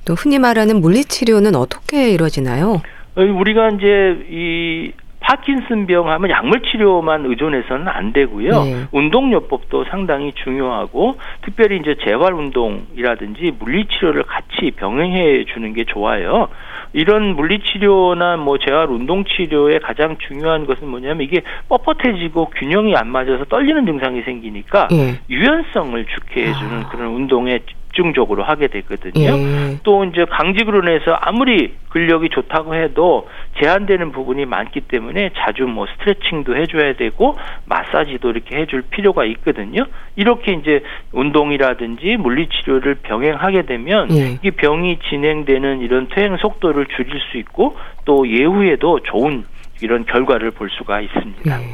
[0.05, 2.81] 또 흔히 말하는 물리치료는 어떻게 이루어지나요?
[3.15, 4.91] 어, 우리가 이제 이
[5.25, 8.63] 파킨슨병 하면 약물 치료만 의존해서는 안 되고요.
[8.63, 8.83] 네.
[8.91, 16.49] 운동요법도 상당히 중요하고 특별히 이제 재활 운동이라든지 물리 치료를 같이 병행해 주는 게 좋아요.
[16.93, 23.07] 이런 물리 치료나 뭐 재활 운동 치료의 가장 중요한 것은 뭐냐면 이게 뻣뻣해지고 균형이 안
[23.07, 25.19] 맞아서 떨리는 증상이 생기니까 네.
[25.29, 26.89] 유연성을 좋게 해 주는 아.
[26.89, 27.59] 그런 운동에
[27.95, 29.13] 집중적으로 하게 되거든요.
[29.15, 29.79] 예.
[29.83, 33.27] 또 이제 강직으로 인해서 아무리 근력이 좋다고 해도
[33.59, 39.85] 제한되는 부분이 많기 때문에 자주 뭐 스트레칭도 해줘야 되고 마사지도 이렇게 해줄 필요가 있거든요.
[40.15, 44.37] 이렇게 이제 운동이라든지 물리치료를 병행하게 되면 예.
[44.43, 49.45] 이 병이 진행되는 이런 퇴행 속도를 줄일 수 있고 또 예후에도 좋은
[49.81, 51.61] 이런 결과를 볼 수가 있습니다.
[51.61, 51.65] 예.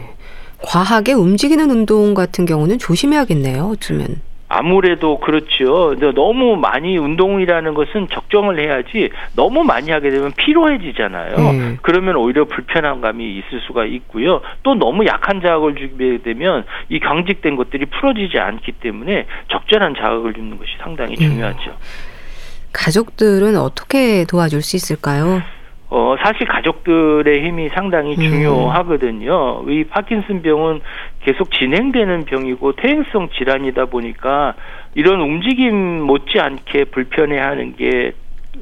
[0.64, 3.72] 과하게 움직이는 운동 같은 경우는 조심해야겠네요.
[3.74, 4.22] 어쩌면.
[4.54, 5.96] 아무래도 그렇죠.
[6.14, 11.36] 너무 많이 운동이라는 것은 적정을 해야지 너무 많이 하게 되면 피로해지잖아요.
[11.38, 11.78] 음.
[11.82, 14.42] 그러면 오히려 불편한 감이 있을 수가 있고요.
[14.64, 20.58] 또 너무 약한 자극을 주게 되면 이 경직된 것들이 풀어지지 않기 때문에 적절한 자극을 주는
[20.58, 21.30] 것이 상당히 음.
[21.30, 21.72] 중요하죠.
[21.72, 21.76] 음.
[22.74, 25.42] 가족들은 어떻게 도와줄 수 있을까요?
[25.94, 28.22] 어, 사실 가족들의 힘이 상당히 음.
[28.22, 29.66] 중요하거든요.
[29.68, 30.80] 이 파킨슨 병은
[31.20, 34.54] 계속 진행되는 병이고 퇴행성 질환이다 보니까
[34.96, 38.14] 이런 움직임 못지않게 불편해하는 게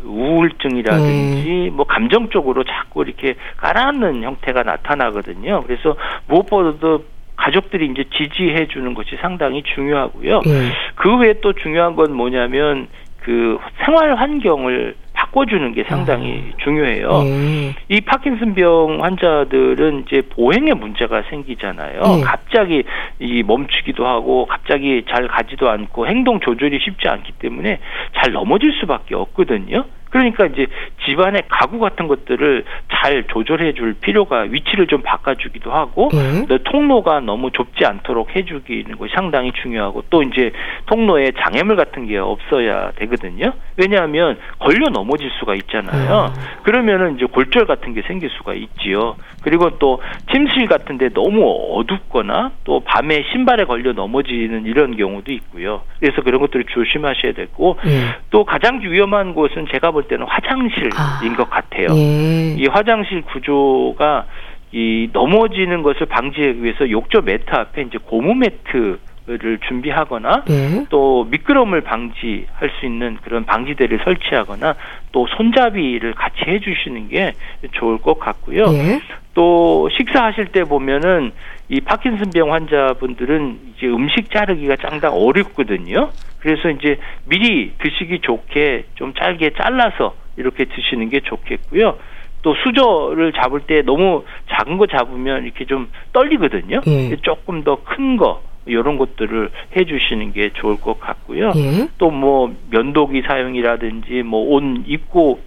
[0.03, 1.75] 우울증이라든지 음.
[1.75, 5.61] 뭐 감정적으로 자꾸 이렇게 가라앉는 형태가 나타나거든요.
[5.67, 5.95] 그래서
[6.27, 10.37] 무엇보다도 가족들이 이제 지지해 주는 것이 상당히 중요하고요.
[10.47, 10.71] 음.
[10.95, 12.87] 그 외에 또 중요한 건 뭐냐면
[13.21, 14.95] 그 생활 환경을
[15.29, 16.57] 바꿔주는 게 상당히 아.
[16.63, 17.21] 중요해요.
[17.21, 17.73] 음.
[17.87, 22.01] 이 파킨슨병 환자들은 이제 보행에 문제가 생기잖아요.
[22.01, 22.21] 음.
[22.23, 22.83] 갑자기
[23.19, 27.79] 이 멈추기도 하고 갑자기 잘 가지도 않고 행동 조절이 쉽지 않기 때문에
[28.15, 29.85] 잘 넘어질 수밖에 없거든요.
[30.09, 30.65] 그러니까 이제
[31.05, 36.57] 집안의 가구 같은 것들을 잘 조절해 줄 필요가 위치를 좀 바꿔주기도 하고 네.
[36.63, 40.51] 통로가 너무 좁지 않도록 해주기는 것이 상당히 중요하고 또 이제
[40.87, 43.53] 통로에 장애물 같은 게 없어야 되거든요.
[43.77, 46.33] 왜냐하면 걸려 넘어질 수가 있잖아요.
[46.35, 46.43] 음.
[46.63, 49.15] 그러면은 이제 골절 같은 게 생길 수가 있지요.
[49.43, 51.43] 그리고 또 침실 같은데 너무
[51.75, 55.81] 어둡거나 또 밤에 신발에 걸려 넘어지는 이런 경우도 있고요.
[55.99, 58.09] 그래서 그런 것들을 조심하셔야 되고 음.
[58.31, 61.35] 또 가장 위험한 곳은 제가 볼 때는 화장실인 아.
[61.35, 61.87] 것 같아요.
[61.91, 62.55] 예.
[62.57, 64.25] 이 화장실 구조가
[64.71, 70.87] 이 넘어지는 것을 방지하기 위해서 욕조 매트 앞에 이제 고무 매트 를 준비하거나 네.
[70.89, 74.73] 또 미끄럼을 방지할 수 있는 그런 방지대를 설치하거나
[75.11, 77.33] 또 손잡이를 같이 해주시는 게
[77.73, 78.71] 좋을 것 같고요.
[78.71, 78.99] 네.
[79.35, 81.31] 또 식사하실 때 보면은
[81.69, 86.09] 이 파킨슨병 환자분들은 이제 음식 자르기가 짱당 어렵거든요.
[86.39, 91.97] 그래서 이제 미리 드시기 좋게 좀 짧게 잘라서 이렇게 드시는 게 좋겠고요.
[92.41, 96.81] 또 수저를 잡을 때 너무 작은 거 잡으면 이렇게 좀 떨리거든요.
[96.87, 97.15] 예.
[97.21, 101.51] 조금 더 큰 거, 이런 것들을 해주시는 게 좋을 것 같고요.
[101.55, 101.87] 예.
[101.97, 105.39] 또뭐 면도기 사용이라든지 뭐 옷 입고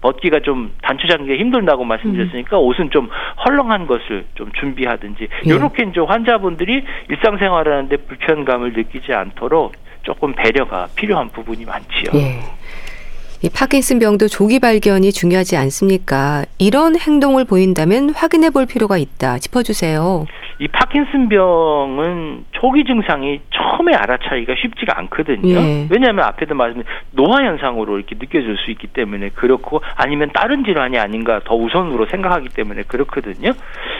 [0.00, 2.64] 벗기가 좀 단추장기가 힘들다고 말씀드렸으니까 음.
[2.64, 3.08] 옷은 좀
[3.44, 5.50] 헐렁한 것을 좀 준비하든지 예.
[5.50, 12.10] 이렇게 이제 환자분들이 일상생활하는데 불편감을 느끼지 않도록 조금 배려가 필요한 부분이 많지요.
[12.14, 12.40] 예.
[13.42, 16.44] 이 파킨슨 병도 조기 발견이 중요하지 않습니까?
[16.58, 19.38] 이런 행동을 보인다면 확인해 볼 필요가 있다.
[19.38, 20.26] 짚어주세요.
[20.58, 25.54] 이 파킨슨 병은 초기 증상이 처음에 알아차기가 쉽지가 않거든요.
[25.54, 25.86] 예.
[25.90, 31.40] 왜냐하면 앞에도 말씀 노화 현상으로 이렇게 느껴질 수 있기 때문에 그렇고 아니면 다른 질환이 아닌가
[31.42, 33.52] 더 우선으로 생각하기 때문에 그렇거든요.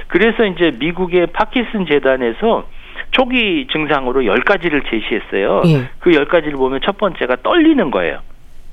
[0.08, 2.68] 그래서 이제 미국의 파킨슨 재단에서
[3.12, 5.62] 초기 증상으로 열가지를 제시했어요.
[5.64, 5.88] 예.
[6.00, 8.20] 그 열가지를 보면 첫 번째가 떨리는 거예요.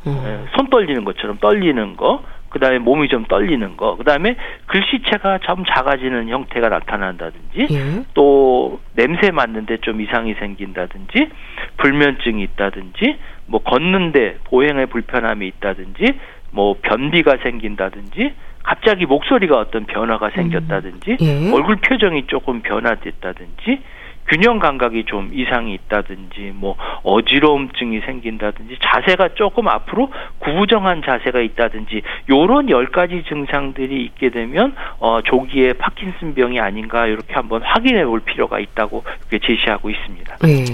[0.06, 0.22] 음.
[0.26, 4.36] 예, 손 떨리는 것처럼 떨리는 거, 그 다음에 몸이 좀 떨리는 거, 그 다음에
[4.68, 8.06] 글씨체가 좀 작아지는 형태가 나타난다든지, 예.
[8.14, 11.30] 또 냄새 맡는데 좀 이상이 생긴다든지,
[11.78, 16.20] 불면증이 있다든지, 뭐 걷는데 보행에 불편함이 있다든지,
[16.52, 18.34] 뭐 변비가 생긴다든지,
[18.64, 21.18] 갑자기 목소리가 어떤 변화가 생겼다든지, 음.
[21.22, 21.52] 예.
[21.54, 23.82] 얼굴 표정이 조금 변화됐다든지,
[24.28, 32.70] 균형 감각이 좀 이상이 있다든지 뭐 어지러움증이 생긴다든지 자세가 조금 앞으로 구부정한 자세가 있다든지 요런
[32.70, 38.60] 열 가지 증상들이 있게 되면 어 조기에 파킨슨 병이 아닌가 이렇게 한번 확인해 볼 필요가
[38.60, 40.38] 있다고 이렇게 제시하고 있습니다.
[40.44, 40.66] 네.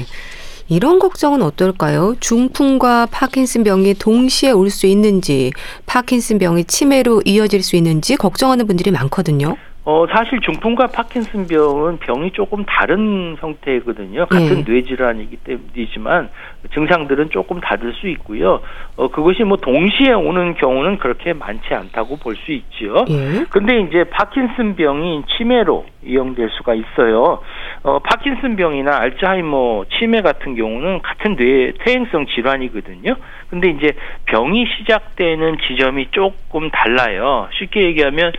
[0.70, 2.16] 이런 걱정은 어떨까요?
[2.22, 5.52] 중풍과 파킨슨 병이 동시에 올 수 있는지,
[5.86, 9.58] 파킨슨 병이 치매로 이어질 수 있는지 걱정하는 분들이 많거든요.
[9.86, 14.28] 어, 사실 중풍과 파킨슨병은 병이 조금 다른 형태거든요.
[14.28, 14.72] 같은 네.
[14.72, 16.30] 뇌질환이기 때문이지만
[16.74, 18.62] 증상들은 조금 다를 수 있고요.
[18.96, 23.06] 어, 그것이 뭐 동시에 오는 경우는 그렇게 많지 않다고 볼 수 있지요.
[23.08, 23.46] 네.
[23.50, 27.42] 근데 이제 파킨슨병이 치매로 이용될 수가 있어요.
[27.84, 33.16] 어, 파킨슨병이나 알츠하이머 치매 같은 경우는 같은 뇌 퇴행성 질환이거든요.
[33.50, 33.92] 근데 이제
[34.26, 37.48] 병이 시작되는 지점이 조금 달라요.
[37.60, 38.32] 쉽게 얘기하면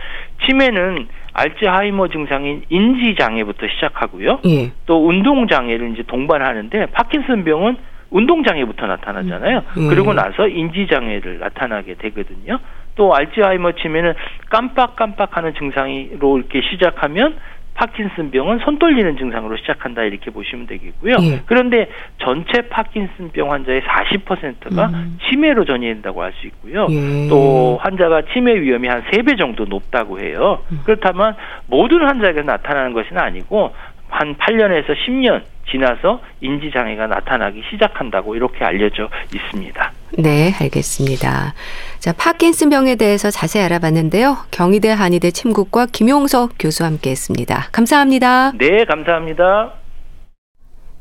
[0.45, 4.39] 치매는 알츠하이머 증상인 인지 장애부터 시작하고요.
[4.45, 4.71] 예.
[4.85, 7.77] 또 운동 장애를 이제 동반하는데 파킨슨병은
[8.11, 9.63] 운동 장애부터 나타나잖아요.
[9.77, 9.89] 음.
[9.89, 12.59] 그러고 나서 인지 장애를 나타나게 되거든요.
[12.95, 14.13] 또 알츠하이머 치면은
[14.49, 17.35] 깜빡깜빡하는 증상으로 이렇게 시작하면
[17.75, 21.15] 파킨슨병은 손 떨리는 증상으로 시작한다 이렇게 보시면 되겠고요.
[21.21, 21.41] 예.
[21.45, 25.17] 그런데 전체 파킨슨병 환자의 40%가 음.
[25.29, 26.87] 치매로 전이된다고 할 수 있고요.
[26.89, 27.27] 예.
[27.29, 30.59] 또 환자가 치매 위험이 한 3배 정도 높다고 해요.
[30.71, 30.81] 음.
[30.83, 31.35] 그렇다면
[31.67, 33.73] 모든 환자에게 나타나는 것은 아니고
[34.09, 39.91] 한 8년에서 10년 지나서 인지 장애가 나타나기 시작한다고 이렇게 알려져 있습니다.
[40.17, 41.53] 네, 알겠습니다.
[41.99, 44.37] 자, 파킨슨병에 대해서 자세히 알아봤는데요.
[44.51, 47.67] 경희대 한의대 침구과 김용석 교수와 함께 했습니다.
[47.71, 48.53] 감사합니다.
[48.57, 49.73] 네, 감사합니다.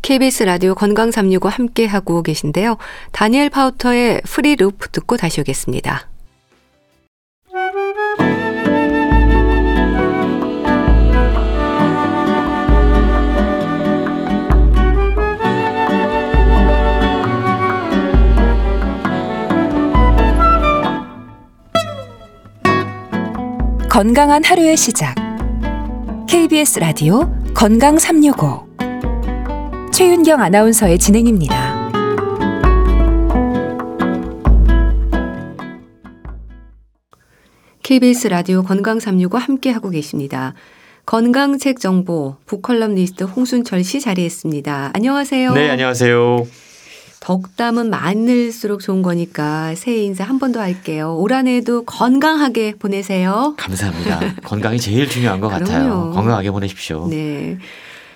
[0.02, 2.76] KBS 라디오 건강 365 함께 하고 계신데요.
[3.12, 6.08] 다니엘 파우터의 Free Loop 듣고 다시 오겠습니다.
[23.94, 25.14] 건강한 하루의 시작.
[26.28, 28.66] KBS 라디오 건강 365.
[29.92, 31.92] 최윤경 아나운서의 진행입니다.
[37.84, 40.54] KBS 라디오 건강 365 함께 하고 계십니다.
[41.06, 44.90] 건강책 정보 북컬럼니스트 홍순철 씨 자리했습니다.
[44.92, 45.54] 안녕하세요.
[45.54, 46.44] 네, 안녕하세요.
[47.24, 51.16] 덕담은 많을수록 좋은 거니까 새해 인사 한 번 더 할게요.
[51.18, 53.54] 올 한 해도 건강하게 보내세요.
[53.56, 54.34] 감사합니다.
[54.44, 56.12] 건강이 제일 중요한 것 같아요.
[56.14, 57.06] 건강하게 보내십시오.
[57.08, 57.56] 네.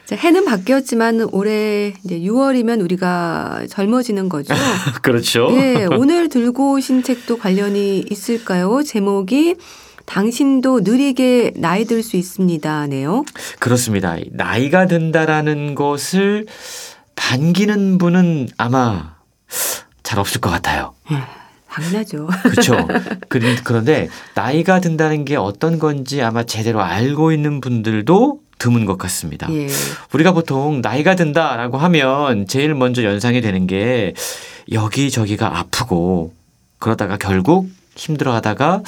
[0.04, 4.54] 자, 해는 바뀌었지만 올해 이제 6월이면 우리가 젊어지는 거죠.
[5.02, 5.50] 그렇죠.
[5.52, 8.82] 네, 오늘 들고 오신 책도 관련이 있을까요?
[8.82, 9.56] 제목이
[10.04, 13.24] 당신도 느리게 나이 들 수 있습니다.네요.
[13.58, 14.16] 그렇습니다.
[14.32, 16.46] 나이가 든다라는 것을
[17.18, 19.16] 반기는 분은 아마
[20.04, 20.94] 잘 없을 것 같아요.
[21.11, 21.16] 예,
[21.68, 22.28] 당연하죠.
[22.44, 22.88] 그렇죠.
[23.64, 29.52] 그런데 나이가 든다는 게 어떤 건지 아마 제대로 알고 있는 분들도 드문 것 같습니다.
[29.52, 29.68] 예.
[30.12, 34.14] 우리가 보통 나이가 든다라고 하면 제일 먼저 연상이 되는 게
[34.72, 36.33] 여기저기가 아프고
[36.78, 38.83] 그러다가 결국 힘들어 하다가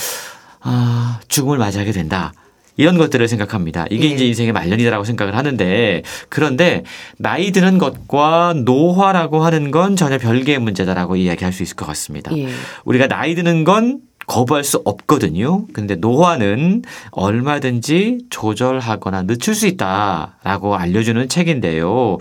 [0.60, 2.32] 아, 죽음을 맞이하게 된다.
[2.80, 3.84] 이런 것들을 생각합니다.
[3.90, 4.14] 이게 예.
[4.14, 6.82] 이제 인생의 말년이라고 생각을 하는데 그런데
[7.18, 12.34] 나이 드는 것과 노화라고 하는 건 전혀 별개의 문제다라고 이야기할 수 있을 것 같습니다.
[12.36, 12.48] 예.
[12.86, 15.66] 우리가 나이 드는 건 거부할 수 없거든요.
[15.72, 22.16] 근데 노화는 얼마든지 조절하거나 늦출 수 있다라고 알려주는 책인데요.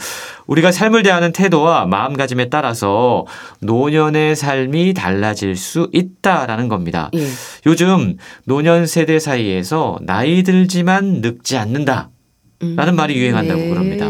[0.48, 3.28] 우리가 삶을 대하는 태도와 마음가짐에 따라서
[3.62, 7.12] 노년의 삶이 달라질 수 있다라는 겁니다.
[7.14, 7.28] 예.
[7.68, 12.10] 요즘 노년 세대 사이에서 나이 들지만 늙지 않는다.
[12.60, 13.70] 라는 음, 말이 유행한다고 네.
[13.70, 14.10] 그럽니다.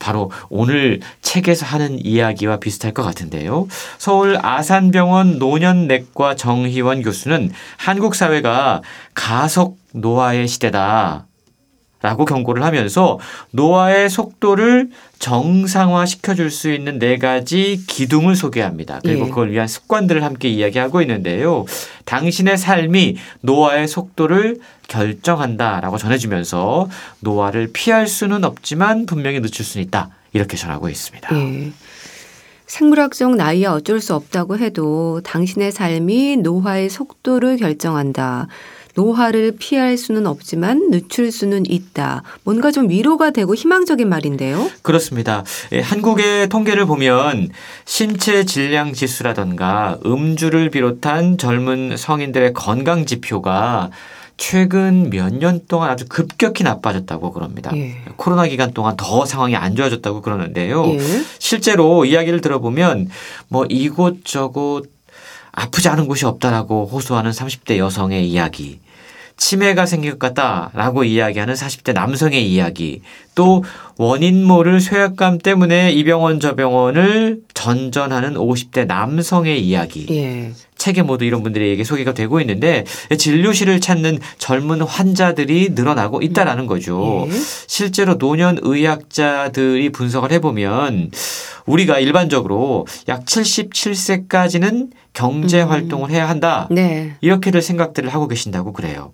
[0.00, 3.68] 바로 오늘 책에서 하는 이야기와 비슷할 것 같은데요.
[3.98, 8.82] 서울 아산병원 노년내과 정희원 교수는 한국 사회가
[9.14, 11.26] 가속 노화의 시대다.
[12.02, 13.18] 라고 경고를 하면서
[13.50, 19.00] 노화의 속도를 정상화 시켜줄 수 있는 네 가지 기둥을 소개합니다.
[19.02, 19.28] 그리고 예.
[19.28, 21.66] 그걸 위한 습관들을 함께 이야기하고 있는데요.
[22.06, 24.58] 당신의 삶이 노화의 속도를
[24.88, 26.88] 결정한다라고 전해주면서
[27.20, 30.08] 노화를 피할 수는 없지만 분명히 늦출 수는 있다.
[30.32, 31.28] 이렇게 전하고 있습니다.
[31.36, 31.72] 예.
[32.66, 38.46] 생물학적 나이야 어쩔 수 없다고 해도 당신의 삶이 노화의 속도를 결정한다.
[38.94, 42.22] 노화를 피할 수는 없지만 늦출 수는 있다.
[42.44, 44.70] 뭔가 좀 위로가 되고 희망적인 말인데요.
[44.82, 45.44] 그렇습니다.
[45.72, 47.50] 예, 한국의 통계를 보면
[47.84, 53.90] 신체 질량 지수라던가 음주를 비롯한 젊은 성인들의 건강 지표가
[54.36, 57.70] 최근 몇 년 동안 아주 급격히 나빠졌다고 그럽니다.
[57.76, 57.96] 예.
[58.16, 60.86] 코로나 기간 동안 더 상황이 안 좋아졌다고 그러는데요.
[60.86, 60.98] 예.
[61.38, 63.10] 실제로 이야기를 들어보면
[63.48, 64.86] 뭐 이곳저곳
[65.52, 68.80] 아프지 않은 곳이 없다라고 호소하는 30대 여성의 이야기.
[69.36, 73.00] 치매가 생길 것 같다라고 이야기하는 40대 남성의 이야기,
[73.34, 73.64] 또
[73.96, 80.06] 원인 모를 쇠약감 때문에 이 병원 저 병원을 전전하는 50대 남성의 이야기.
[80.10, 80.52] 예.
[80.80, 82.84] 책에 모두 이런 분들에게 소개가 되고 있는데
[83.16, 87.28] 진료실을 찾는 젊은 환자들이 늘어나고 있다라는 거죠.
[87.30, 87.32] 예.
[87.66, 91.10] 실제로 노년 의학자들이 분석을 해보면
[91.66, 95.68] 우리가 일반적으로 약 77세까지는 경제 음.
[95.68, 96.66] 활동을 해야 한다.
[96.70, 97.14] 네.
[97.20, 99.12] 이렇게들 생각들을 하고 계신다고 그래요.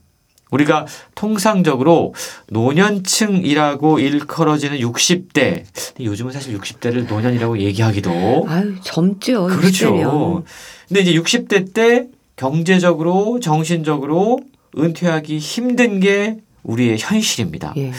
[0.51, 2.15] 우리가 통상적으로
[2.49, 5.65] 노년층이라고 일컬어지는 60대.
[6.01, 8.47] 요즘은 사실 60대를 노년이라고 얘기하기도.
[8.49, 9.47] 아유, 젊죠.
[9.47, 9.93] 그렇죠.
[9.95, 10.45] 60대면.
[10.89, 12.07] 근데 이제 60대 때
[12.37, 14.41] 경제적으로, 정신적으로
[14.79, 17.75] 은퇴하기 힘든 게 우리의 현실입니다.
[17.79, 17.93] 예.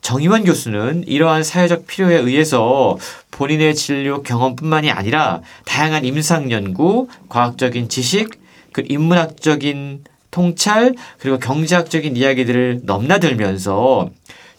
[0.00, 2.98] 정의원 교수는 이러한 사회적 필요에 의해서
[3.30, 8.30] 본인의 진료 경험뿐만이 아니라 다양한 임상 연구, 과학적인 지식,
[8.72, 14.10] 그 인문학적인 통찰 그리고 경제학적인 이야기들을 넘나들면서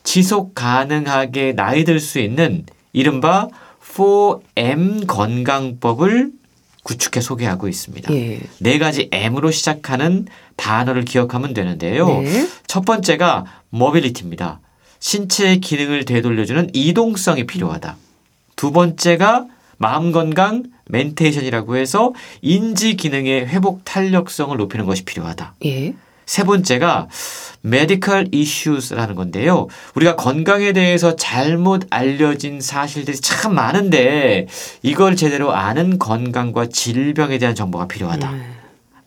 [0.04, 3.50] 지속 가능하게 나이 들 수 있는 이른바
[3.82, 6.32] 4M 건강법을
[6.84, 8.14] 구축해 소개하고 있습니다.
[8.14, 8.40] 예.
[8.60, 12.08] 네 가지 M으로 시작하는 단어를 기억하면 되는데요.
[12.22, 12.48] 네.
[12.68, 14.60] 첫 번째가 모빌리티입니다.
[15.00, 17.96] 신체의 기능을 되돌려주는 이동성이 필요하다.
[18.56, 19.46] 두 번째가
[19.78, 25.56] 마음 건강 멘테이션이라고 해서 인지 기능의 회복 탄력성을 높이는 것이 필요하다.
[25.66, 25.94] 예.
[26.26, 27.10] 세 번째가
[27.66, 29.68] medical issues라는 건데요.
[29.96, 34.48] 우리가 건강에 대해서 잘못 알려진 사실들이 참 많은데
[34.82, 38.32] 이걸 제대로 아는 건강과 질병에 대한 정보가 필요하다.
[38.32, 38.54] 음.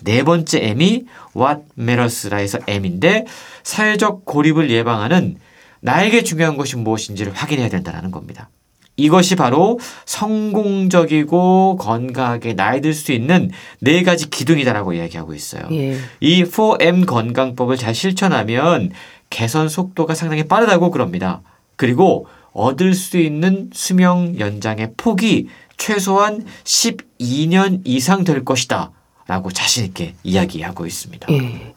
[0.01, 3.25] 네 번째 M이 what matters라 해서 M인데
[3.62, 5.38] 사회적 고립을 예방하는
[5.81, 8.51] 나에게 중요한 것이 무엇인지를 확인해야 된다는 겁니다.
[8.96, 15.62] 이것이 바로 성공적이고 건강하게 나이 들 수 있는 네 가지 기둥이다라고 이야기하고 있어요.
[15.72, 15.96] 예.
[16.20, 18.90] 이 4M 건강법을 잘 실천하면
[19.28, 21.42] 개선 속도가 상당히 빠르다고 그럽니다.
[21.76, 28.92] 그리고 얻을 수 있는 수명 연장의 폭이 최소한 12년 이상 될 것이다.
[29.26, 31.26] 라고 자신있게 이야기하고 있습니다.
[31.32, 31.74] 예.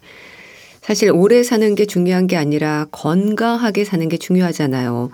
[0.81, 5.09] 사실 오래 사는 게 중요한 게 아니라 건강하게 사는 게 중요하잖아요.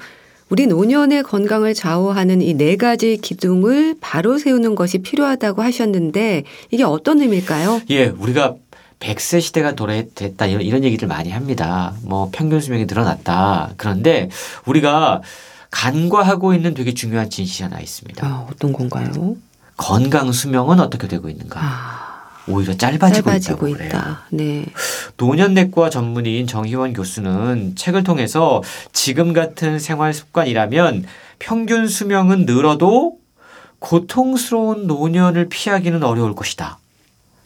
[0.49, 7.19] 우리 노년의 건강을 좌우하는 이 네 가지 기둥을 바로 세우는 것이 필요하다고 하셨는데 이게 어떤
[7.21, 7.81] 의미일까요?
[7.89, 8.55] 예, 우리가
[8.99, 11.93] 100세 시대가 도래됐다 이런, 이런 얘기를 많이 합니다.
[12.03, 13.73] 뭐 평균 수명이 늘어났다.
[13.77, 14.29] 그런데
[14.65, 15.21] 우리가
[15.71, 18.25] 간과하고 있는 되게 중요한 진실이 하나 있습니다.
[18.25, 19.35] 아, 어떤 건가요?
[19.77, 21.59] 건강 수명은 어떻게 되고 있는가?
[21.61, 22.04] 아.
[22.47, 24.25] 오히려 짧아지고, 짧아지고 있다고 있다.
[24.31, 24.65] 네.
[25.17, 28.61] 노년내과 전문의인 정희원 교수는 책을 통해서
[28.93, 31.05] 지금 같은 생활 습관이라면
[31.39, 33.17] 평균 수명은 늘어도
[33.79, 36.79] 고통스러운 노년을 피하기는 어려울 것이다.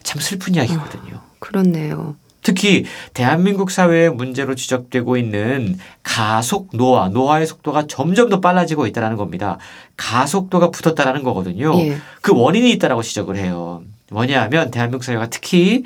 [0.02, 1.16] 참 슬픈 이야기거든요.
[1.16, 2.16] 어, 그렇네요.
[2.42, 9.58] 특히 대한민국 사회의 문제로 지적되고 있는 가속 노화, 노화의 속도가 점점 더 빨라지고 있다는 겁니다.
[9.96, 11.78] 가속도가 붙었다라는 거거든요.
[11.80, 11.98] 예.
[12.22, 13.82] 그 원인이 있다라고 지적을 해요.
[14.10, 15.84] 뭐냐 하면 대한민국 사회가 특히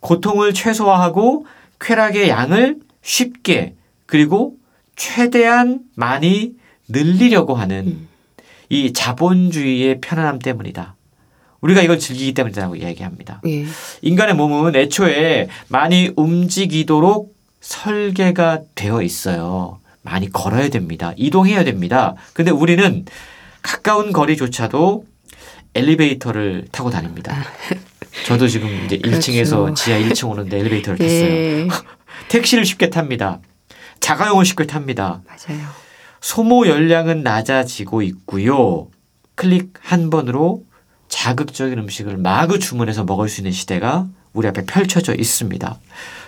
[0.00, 1.46] 고통을 최소화하고
[1.80, 3.74] 쾌락의 양을 쉽게
[4.06, 4.56] 그리고
[4.96, 6.54] 최대한 많이
[6.88, 8.08] 늘리려고 하는 음.
[8.68, 10.96] 이 자본주의의 편안함 때문이다.
[11.60, 13.40] 우리가 이걸 즐기기 때문이라고 이야기합니다.
[13.46, 13.64] 예.
[14.02, 19.80] 인간의 몸은 애초에 많이 움직이도록 설계가 되어 있어요.
[20.02, 21.12] 많이 걸어야 됩니다.
[21.16, 22.14] 이동해야 됩니다.
[22.32, 23.04] 근데 우리는
[23.62, 25.04] 가까운 거리조차도
[25.74, 27.34] 엘리베이터를 타고 다닙니다.
[27.36, 27.74] 아.
[28.26, 29.32] 저도 지금 이제 그렇죠.
[29.32, 31.20] 1층에서 지하 1층 오는데 엘리베이터를 탔어요.
[31.20, 31.68] 예.
[32.28, 33.40] 택시를 쉽게 탑니다.
[34.00, 35.22] 자가용을 쉽게 탑니다.
[35.26, 35.66] 맞아요.
[36.20, 38.88] 소모 열량은 낮아지고 있고요.
[39.34, 40.64] 클릭 한 번으로
[41.08, 45.78] 자극적인 음식을 마구 주문해서 먹을 수 있는 시대가 우리 앞에 펼쳐져 있습니다.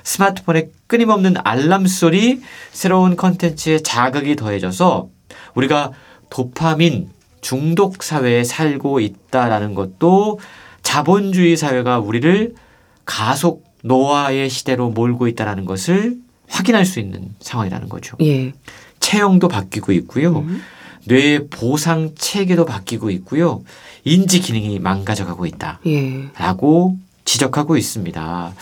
[0.02, 2.40] 스마트폰의 끊임없는 알람 소리,
[2.72, 5.08] 새로운 컨텐츠의 자극이 더해져서
[5.54, 5.92] 우리가
[6.30, 10.38] 도파민 중독 사회에 살고 있다라는 것도
[10.82, 12.54] 자본주의 사회가 우리를
[13.04, 16.16] 가속 노화의 시대로 몰고 있다라는 것을
[16.48, 18.16] 확인할 수 있는 상황이라는 거죠.
[18.22, 18.52] 예.
[18.98, 20.38] 체형도 바뀌고 있고요.
[20.40, 20.62] 음.
[21.06, 23.62] 뇌의 보상 체계도 바뀌고 있고요.
[24.04, 25.80] 인지 기능이 망가져가고 있다.
[25.86, 26.28] 예.
[26.38, 28.52] 라고 지적하고 있습니다.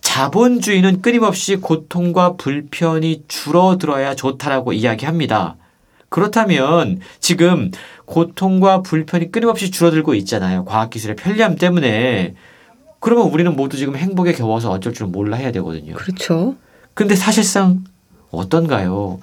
[0.00, 5.56] 자본주의는 끊임없이 고통과 불편이 줄어들어야 좋다라고 이야기합니다.
[6.08, 7.72] 그렇다면 지금
[8.06, 10.64] 고통과 불편이 끊임없이 줄어들고 있잖아요.
[10.64, 12.34] 과학기술의 편리함 때문에.
[13.00, 15.94] 그러면 우리는 모두 지금 행복에 겨워서 어쩔 줄 몰라 해야 되거든요.
[15.94, 16.56] 그렇죠.
[16.94, 17.84] 근데 사실상
[18.30, 19.20] 어떤가요?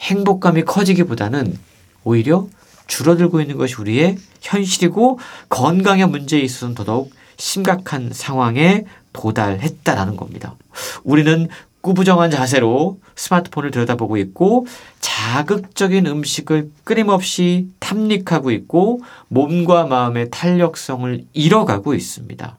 [0.00, 1.56] 행복감이 커지기보다는
[2.04, 2.46] 오히려
[2.86, 5.18] 줄어들고 있는 것이 우리의 현실이고
[5.48, 10.54] 건강의 문제에 있어서는 더더욱 심각한 상황에 도달했다라는 겁니다.
[11.02, 11.48] 우리는
[11.84, 14.66] 꾸부정한 자세로 스마트폰을 들여다보고 있고
[15.00, 22.56] 자극적인 음식을 끊임없이 탐닉하고 있고 몸과 마음의 탄력성을 잃어가고 있습니다.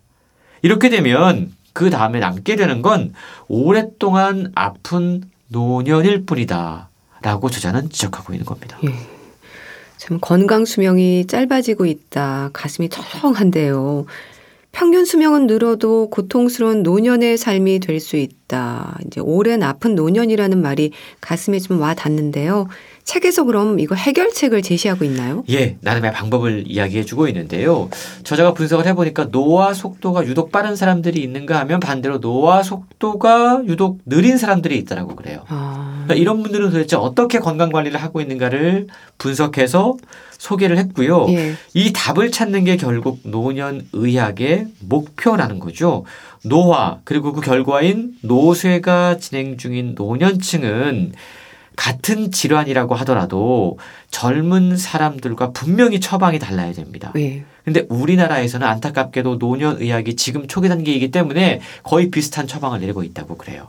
[0.61, 3.13] 이렇게 되면 그 다음에 남게 되는 건
[3.47, 6.89] 오랫동안 아픈 노년일 뿐이다.
[7.23, 8.77] 라고 저자는 지적하고 있는 겁니다.
[8.85, 8.93] 예.
[9.97, 12.51] 참 건강 수명이 짧아지고 있다.
[12.53, 14.05] 가슴이 철렁한데요.
[14.75, 18.97] 평균 수명은 늘어도 고통스러운 노년의 삶이 될 수 있다.
[19.07, 22.67] 이제 오랜 아픈 노년이라는 말이 가슴에 좀 와 닿는데요.
[23.05, 25.43] 책에서 그럼 이거 해결책을 제시하고 있나요?
[25.49, 27.89] 예, 나름의 방법을 이야기해주고 있는데요.
[28.23, 34.37] 저자가 분석을 해보니까 노화 속도가 유독 빠른 사람들이 있는가 하면 반대로 노화 속도가 유독 느린
[34.37, 35.43] 사람들이 있다라고 그래요.
[35.47, 36.03] 아.
[36.05, 38.87] 그러니까 이런 분들은 도대체 어떻게 건강 관리를 하고 있는가를
[39.19, 39.97] 분석해서
[40.39, 41.27] 소개를 했고요.
[41.29, 41.53] 예.
[41.75, 46.05] 이 답을 찾는 게 결국 노년 의학의 목표라는 거죠.
[46.43, 51.13] 노화 그리고 그 결과인 노쇠가 진행 중인 노년층은
[51.75, 53.77] 같은 질환이라고 하더라도
[54.11, 57.11] 젊은 사람들과 분명히 처방이 달라야 됩니다.
[57.15, 57.43] 네.
[57.63, 63.67] 근데 우리나라에서는 안타깝게도 노년 의학이 지금 초기 단계이기 때문에 거의 비슷한 처방을 내리고 있다고 그래요.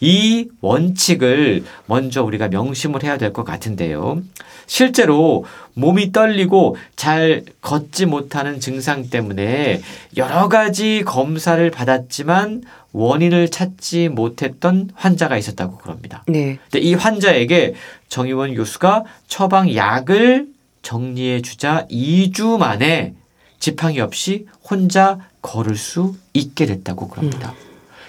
[0.00, 4.20] 이 원칙을 먼저 우리가 명심을 해야 될 것 같은데요.
[4.66, 5.44] 실제로
[5.74, 9.80] 몸이 떨리고 잘 걷지 못하는 증상 때문에
[10.16, 12.62] 여러 가지 검사를 받았지만
[12.96, 16.24] 원인을 찾지 못했던 환자가 있었다고 그럽니다.
[16.26, 16.58] 네.
[16.70, 17.74] 근데 이 환자에게
[18.08, 20.46] 정의원 교수가 처방 약을
[20.80, 23.12] 정리해 주자 2주 만에
[23.58, 27.50] 지팡이 없이 혼자 걸을 수 있게 됐다고 그럽니다.
[27.50, 27.54] 음.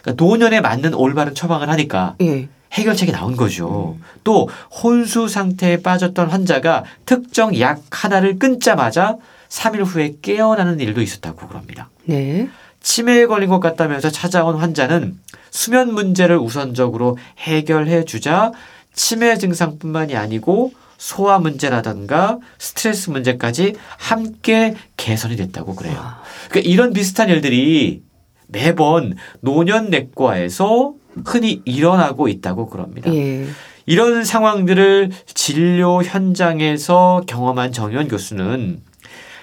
[0.01, 2.47] 그러니까 노년에 맞는 올바른 처방을 하니까 예.
[2.71, 3.97] 해결책이 나온 거죠.
[3.97, 4.03] 음.
[4.23, 9.17] 또 혼수 상태에 빠졌던 환자가 특정 약 하나를 끊자마자
[9.49, 11.89] 3일 후에 깨어나는 일도 있었다고 그럽니다.
[12.05, 12.47] 네.
[12.87, 15.19] 치매에 걸린 것 같다면서 찾아온 환자는
[15.51, 18.53] 수면 문제를 우선적으로 해결해 주자
[18.93, 26.01] 치매 증상뿐만이 아니고 소화 문제라든가 스트레스 문제까지 함께 개선이 됐다고 그래요.
[26.49, 28.03] 그러니까 이런 비슷한 일들이
[28.47, 30.93] 매번 노년내과에서
[31.25, 33.13] 흔히 일어나고 있다고 그럽니다.
[33.13, 33.47] 예.
[33.85, 38.79] 이런 상황들을 진료 현장에서 경험한 정현 교수는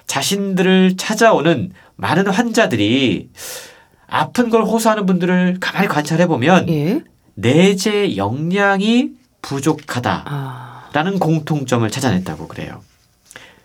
[0.06, 3.30] 자신들을 찾아오는 많은 환자들이
[4.06, 7.02] 아픈 걸 호소하는 분들을 가만히 관찰해 보면 예?
[7.34, 9.10] 내재 역량이
[9.42, 11.18] 부족하다라는 아.
[11.20, 12.80] 공통점을 찾아냈다고 그래요.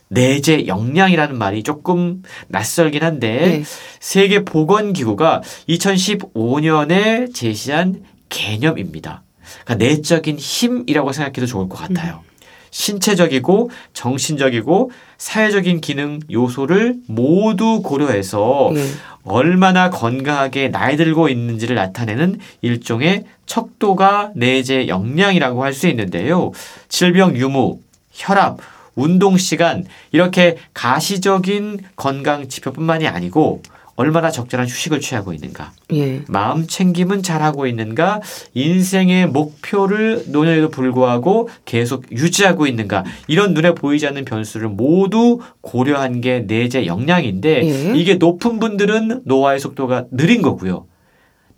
[0.09, 3.63] 내재 역량이라는 말이 조금 낯설긴 한데 네.
[3.99, 9.23] 세계 보건 기구가 2015년에 제시한 개념입니다.
[9.63, 12.21] 그러니까 내적인 힘이라고 생각해도 좋을 것 같아요.
[12.69, 12.71] 음.
[12.71, 18.85] 신체적이고 정신적이고 사회적인 기능 요소를 모두 고려해서 네.
[19.23, 26.51] 얼마나 건강하게 나이 들고 있는지를 나타내는 일종의 척도가 내재 역량이라고 할 수 있는데요.
[26.89, 27.79] 질병 유무,
[28.11, 28.57] 혈압,
[28.95, 33.61] 운동 시간 이렇게 가시적인 건강 지표뿐만이 아니고
[33.99, 36.23] 얼마나 적절한 휴식을 취하고 있는가, 예.
[36.29, 38.21] 마음 챙김은 잘하고 있는가,
[38.53, 46.45] 인생의 목표를 노년에도 불구하고 계속 유지하고 있는가 이런 눈에 보이지 않는 변수를 모두 고려한 게
[46.47, 47.99] 내재 역량인데 예.
[47.99, 50.85] 이게 높은 분들은 노화의 속도가 느린 거고요.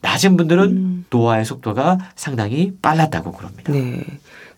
[0.02, 1.06] 낮은 분들은 음.
[1.12, 3.72] 노화의 속도가 상당히 빨랐다고 그럽니다.
[3.72, 4.04] 네.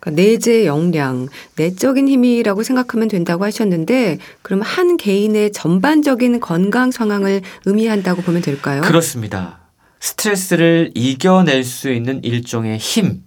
[0.03, 8.21] 그러니까 내재 역량, 내적인 힘이라고 생각하면 된다고 하셨는데 그럼 한 개인의 전반적인 건강 상황을 의미한다고
[8.21, 8.81] 보면 될까요?
[8.81, 9.59] 그렇습니다.
[10.01, 13.21] 스트레스를 이겨낼 수 있는 일종의 힘,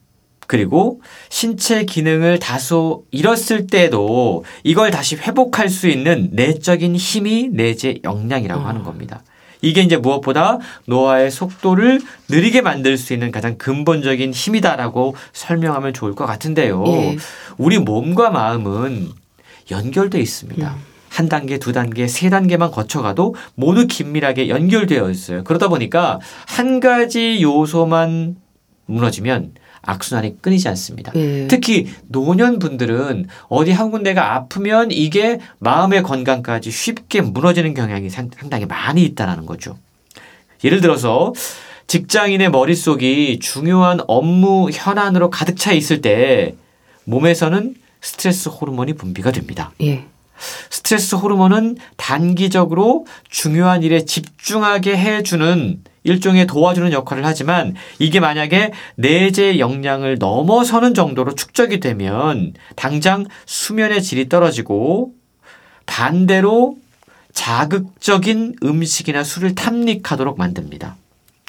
[0.47, 1.01] 그리고
[1.31, 8.67] 신체 기능을 다소 잃었을 때도 이걸 다시 회복할 수 있는 내적인 힘이 내재 역량이라고 어.
[8.67, 9.23] 하는 겁니다.
[9.67, 16.25] 이게 이제 무엇보다 노화의 속도를 느리게 만들 수 있는 가장 근본적인 힘이다라고 설명하면 좋을 것
[16.25, 16.85] 같은데요.
[16.87, 17.17] 예.
[17.59, 19.09] 우리 몸과 마음은
[19.73, 20.69] 연결돼 있습니다.
[20.71, 20.97] 음.
[21.09, 25.43] 한 단계, 두 단계, 세 단계만 거쳐가도 모두 긴밀하게 연결되어 있어요.
[25.43, 28.37] 그러다 보니까 한 가지 요소만
[28.87, 29.53] 무너지면
[29.83, 31.13] 악순환이 끊이지 않습니다.
[31.13, 31.47] 네.
[31.49, 39.47] 특히 노년분들은 어디 한 군데가 아프면 이게 마음의 건강까지 쉽게 무너지는 경향이 상당히 많이 있다는
[39.47, 39.79] 거죠.
[40.65, 41.33] 예를 들어서
[41.87, 46.57] 직장인의 머릿속이 중요한 업무 현안으로 가득 차 있을 때
[47.05, 49.73] 몸에서는 스트레스 호르몬이 분비가 됩니다.
[49.83, 50.05] 예.
[50.71, 60.19] 스트레스 호르몬은 단기적으로 중요한 일에 집중하게 해주는 일종의 도와주는 역할을 하지만 이게 만약에 내재 역량을
[60.19, 65.13] 넘어서는 정도로 축적이 되면 당장 수면의 질이 떨어지고
[65.85, 66.77] 반대로
[67.33, 70.97] 자극적인 음식이나 술을 탐닉하도록 만듭니다.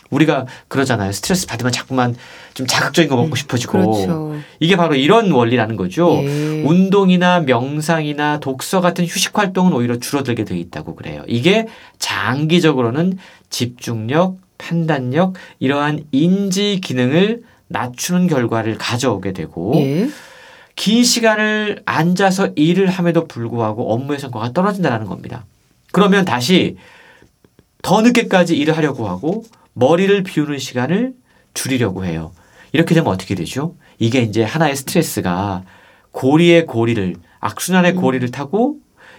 [0.10, 1.12] 우리가 그러잖아요.
[1.12, 2.16] 스트레스 받으면 자꾸만
[2.54, 3.72] 좀 자극적인 거 먹고 음, 싶어지고.
[3.74, 4.36] 그렇죠.
[4.60, 6.22] 이게 바로 이런 원리라는 거죠.
[6.24, 6.64] 예.
[6.64, 11.24] 운동이나 명상이나 독서 같은 휴식 활동은 오히려 줄어들게 돼 있다고 그래요.
[11.28, 11.68] 이게
[12.00, 13.18] 장기적으로는
[13.50, 20.10] 집중력, 판단력, 이러한 인지 기능을 낮추는 결과를 가져오게 되고 예.
[20.76, 25.46] 긴 시간을 앉아서 일을 함에도 불구하고 업무의 성과가 떨어진다는 겁니다.
[25.92, 26.78] 그러면 다시
[27.82, 29.44] 더 늦게까지 일을 하려고 하고
[29.78, 31.14] 머리를 비우는 시간을
[31.54, 32.32] 줄이려고 해요.
[32.72, 33.76] 이렇게 되면 어떻게 되죠?
[34.00, 35.64] 이게 이제 하나의 스트레스가
[36.12, 38.02] 고리의 고리를 악순환의 음.
[38.02, 38.78] 고리를 타고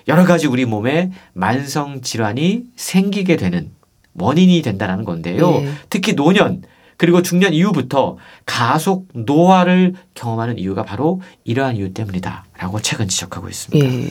[0.08, 3.70] 여러 가지 우리 몸에 만성 질환이 생기게 되는
[4.14, 5.50] 원인이 된다는 건데요.
[5.60, 5.72] 네.
[5.90, 6.62] 특히 노년
[6.96, 13.86] 그리고 중년 이후부터 가속 노화를 경험하는 이유가 바로 이러한 이유 때문이다라고 최근 지적하고 있습니다.
[13.86, 14.10] 네.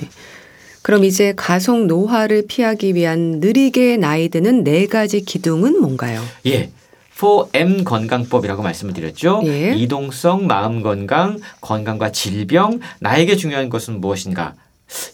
[0.87, 6.23] 그럼 이제 가속 노화를 피하기 위한 느리게 나이 드는 네 가지 기둥은 뭔가요?
[6.45, 6.69] 예.
[7.17, 9.41] 4M 건강법이라고 말씀을 드렸죠.
[9.47, 9.73] 예.
[9.75, 14.53] 이동성, 마음 건강, 건강과 질병, 나에게 중요한 것은 무엇인가?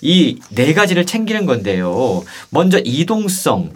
[0.02, 2.24] 이 네 가지를 챙기는 건데요.
[2.52, 3.72] 먼저 이동성,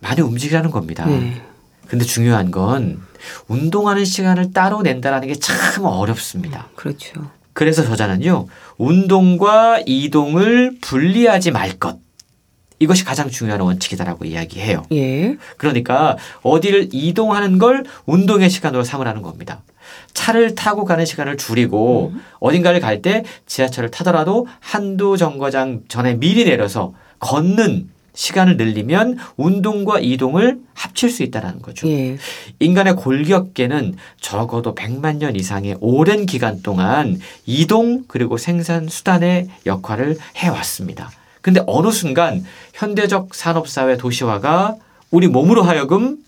[0.00, 1.06] 많이 움직이라는 겁니다.
[1.06, 1.40] 네.
[1.86, 3.00] 근데 중요한 건
[3.46, 6.66] 운동하는 시간을 따로 낸다라는 게 참 어렵습니다.
[6.74, 7.30] 그렇죠.
[7.52, 8.46] 그래서 저자는요,
[8.78, 11.98] 운동과 이동을 분리하지 말 것.
[12.78, 14.82] 이것이 가장 중요한 원칙이다라고 이야기해요.
[14.92, 15.36] 예.
[15.56, 19.62] 그러니까 어디를 이동하는 걸 운동의 시간으로 삼으라는 겁니다.
[20.14, 22.20] 차를 타고 가는 시간을 줄이고 음.
[22.40, 30.60] 어딘가를 갈 때 지하철을 타더라도 한두 정거장 전에 미리 내려서 걷는 시간을 늘리면 운동과 이동을
[30.74, 31.88] 합칠 수 있다는 거죠.
[31.88, 32.18] 예.
[32.58, 41.10] 인간의 골격계는 적어도 100만 년 이상의 오랜 기간 동안 이동 그리고 생산 수단의 역할을 해왔습니다.
[41.40, 42.44] 근데 어느 순간
[42.74, 44.76] 현대적 산업사회 도시화가
[45.10, 46.18] 우리 몸으로 하여금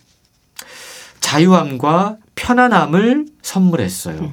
[1.21, 4.21] 자유함과 편안함을 선물했어요.
[4.21, 4.33] 음.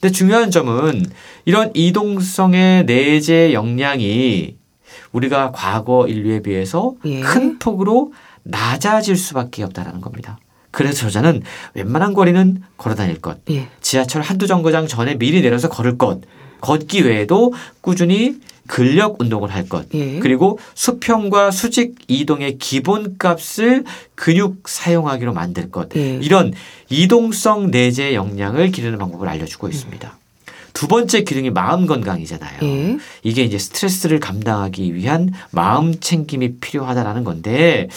[0.00, 1.04] 근데 중요한 점은
[1.44, 4.56] 이런 이동성의 내재 역량이
[5.14, 7.20] 우리가 과거 인류에 비해서 예.
[7.20, 8.12] 큰 폭으로
[8.42, 10.38] 낮아질 수밖에 없다라는 겁니다.
[10.70, 11.42] 그래서 저자는
[11.74, 13.68] 웬만한 거리는 걸어 다닐 것, 예.
[13.80, 16.20] 지하철 한두 정거장 전에 미리 내려서 걸을 것,
[16.60, 20.18] 걷기 외에도 꾸준히 근력 운동을 할 것, 예.
[20.18, 23.84] 그리고 수평과 수직 이동의 기본 값을
[24.16, 26.16] 근육 사용하기로 만들 것, 예.
[26.16, 26.52] 이런
[26.90, 30.18] 이동성 내재 역량을 기르는 방법을 알려주고 있습니다.
[30.74, 32.58] 두 번째 기능이 마음 건강이잖아요.
[32.62, 32.98] 예.
[33.22, 37.88] 이게 이제 스트레스를 감당하기 위한 마음 챙김이 필요하다라는 건데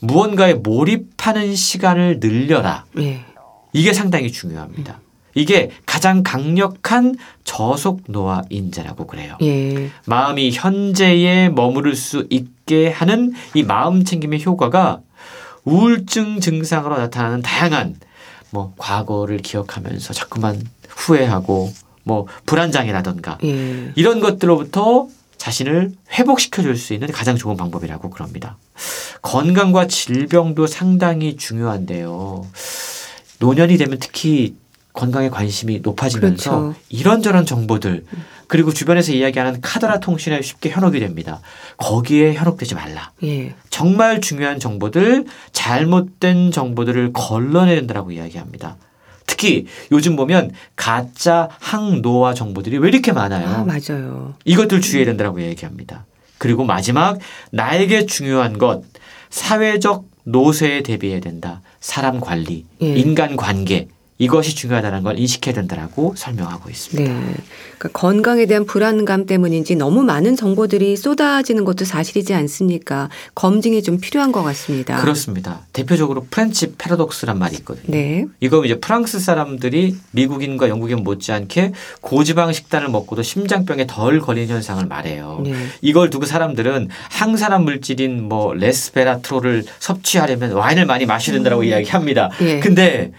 [0.00, 2.84] 무언가에 몰입하는 시간을 늘려라.
[2.98, 3.24] 예.
[3.72, 5.00] 이게 상당히 중요합니다.
[5.36, 9.36] 이게 가장 강력한 저속 노화 인자라고 그래요.
[9.40, 9.90] 예.
[10.06, 15.00] 마음이 현재에 머무를 수 있게 하는 이 마음 챙김의 효과가
[15.64, 17.96] 우울증 증상으로 나타나는 다양한
[18.50, 21.72] 뭐 과거를 기억하면서 자꾸만 후회하고
[22.04, 23.92] 뭐 불안장애라던가 예.
[23.96, 28.56] 이런 것들로부터 자신을 회복시켜 줄 수 있는 가장 좋은 방법이라고 그럽니다.
[29.22, 32.46] 건강과 질병도 상당히 중요한데요.
[33.40, 34.54] 노년이 되면 특히
[34.92, 36.80] 건강에 관심이 높아지면서 그렇죠.
[36.88, 38.04] 이런저런 정보들
[38.46, 41.40] 그리고 주변에서 이야기하는 카더라 통신에 쉽게 현혹이 됩니다.
[41.78, 43.10] 거기에 현혹되지 말라.
[43.24, 43.54] 예.
[43.70, 48.76] 정말 중요한 정보들, 잘못된 정보들을 걸러내야 된다고 이야기합니다.
[49.26, 53.48] 특히 요즘 보면 가짜 항노화 정보들이 왜 이렇게 많아요?
[53.48, 54.34] 아, 맞아요.
[54.44, 56.04] 이것들 주의해야 된다고 얘기합니다.
[56.38, 57.18] 그리고 마지막
[57.50, 58.82] 나에게 중요한 것
[59.30, 61.60] 사회적 노쇠에 대비해야 된다.
[61.80, 62.86] 사람 관리, 예.
[62.96, 67.12] 인간 관계 이것이 중요하다는 걸 인식해야 된다라고 설명하고 있습니다.
[67.12, 67.34] 네.
[67.78, 73.08] 그러니까 건강에 대한 불안감 때문인지 너무 많은 정보들이 쏟아지는 것도 사실이지 않습니까?
[73.34, 75.00] 검증이 좀 필요한 것 같습니다.
[75.00, 75.62] 그렇습니다.
[75.72, 77.86] 대표적으로 French paradox란 말이 있거든요.
[77.88, 78.26] 네.
[78.38, 85.40] 이거 이제 프랑스 사람들이 미국인과 영국인 못지않게 고지방 식단을 먹고도 심장병에 덜 걸리는 현상을 말해요.
[85.42, 85.54] 네.
[85.80, 91.66] 이걸 두고 사람들은 항산화 물질인 뭐 resveratrol을 섭취하려면 와인을 많이 마셔야 된다고 음.
[91.66, 92.30] 이야기합니다.
[92.38, 92.60] 네.
[92.60, 93.10] 근데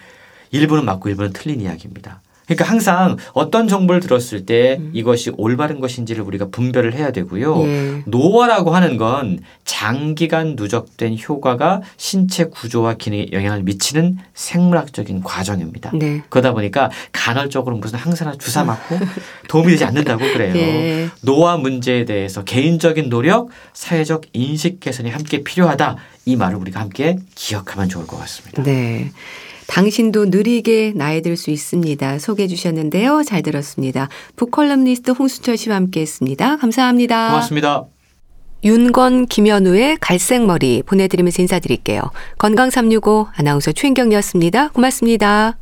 [0.55, 2.21] 일부는 맞고 일부는 틀린 이야기입니다.
[2.45, 4.91] 그러니까 항상 어떤 정보를 들었을 때 음.
[4.93, 7.63] 이것이 올바른 것인지를 우리가 분별을 해야 되고요.
[7.63, 8.03] 예.
[8.05, 15.91] 노화라고 하는 건 장기간 누적된 효과가 신체 구조와 기능에 영향을 미치는 생물학적인 과정입니다.
[15.95, 16.21] 네.
[16.29, 18.99] 그러다 보니까 간헐적으로 무슨 항산화 주사 맞고
[19.49, 20.55] 도움이 되지 않는다고 그래요.
[20.55, 21.09] 예.
[21.21, 25.97] 노화 문제에 대해서 개인적인 노력, 사회적 인식 개선이 함께 필요하다.
[26.27, 28.63] 이 말을 우리가 함께 기억하면 좋을 것 같습니다.
[28.63, 29.11] 네.
[29.67, 32.19] 당신도 느리게 나이 들 수 있습니다.
[32.19, 33.23] 소개해 주셨는데요.
[33.23, 34.09] 잘 들었습니다.
[34.35, 36.57] 북컬럼니스트 홍수철 씨와 함께 했습니다.
[36.57, 37.27] 감사합니다.
[37.29, 37.85] 고맙습니다.
[38.63, 42.01] 윤건, 김현우의 갈색머리 보내드리면서 인사드릴게요.
[42.39, 44.69] 건강365 아나운서 최인경이었습니다.
[44.69, 45.57] 고맙습니다.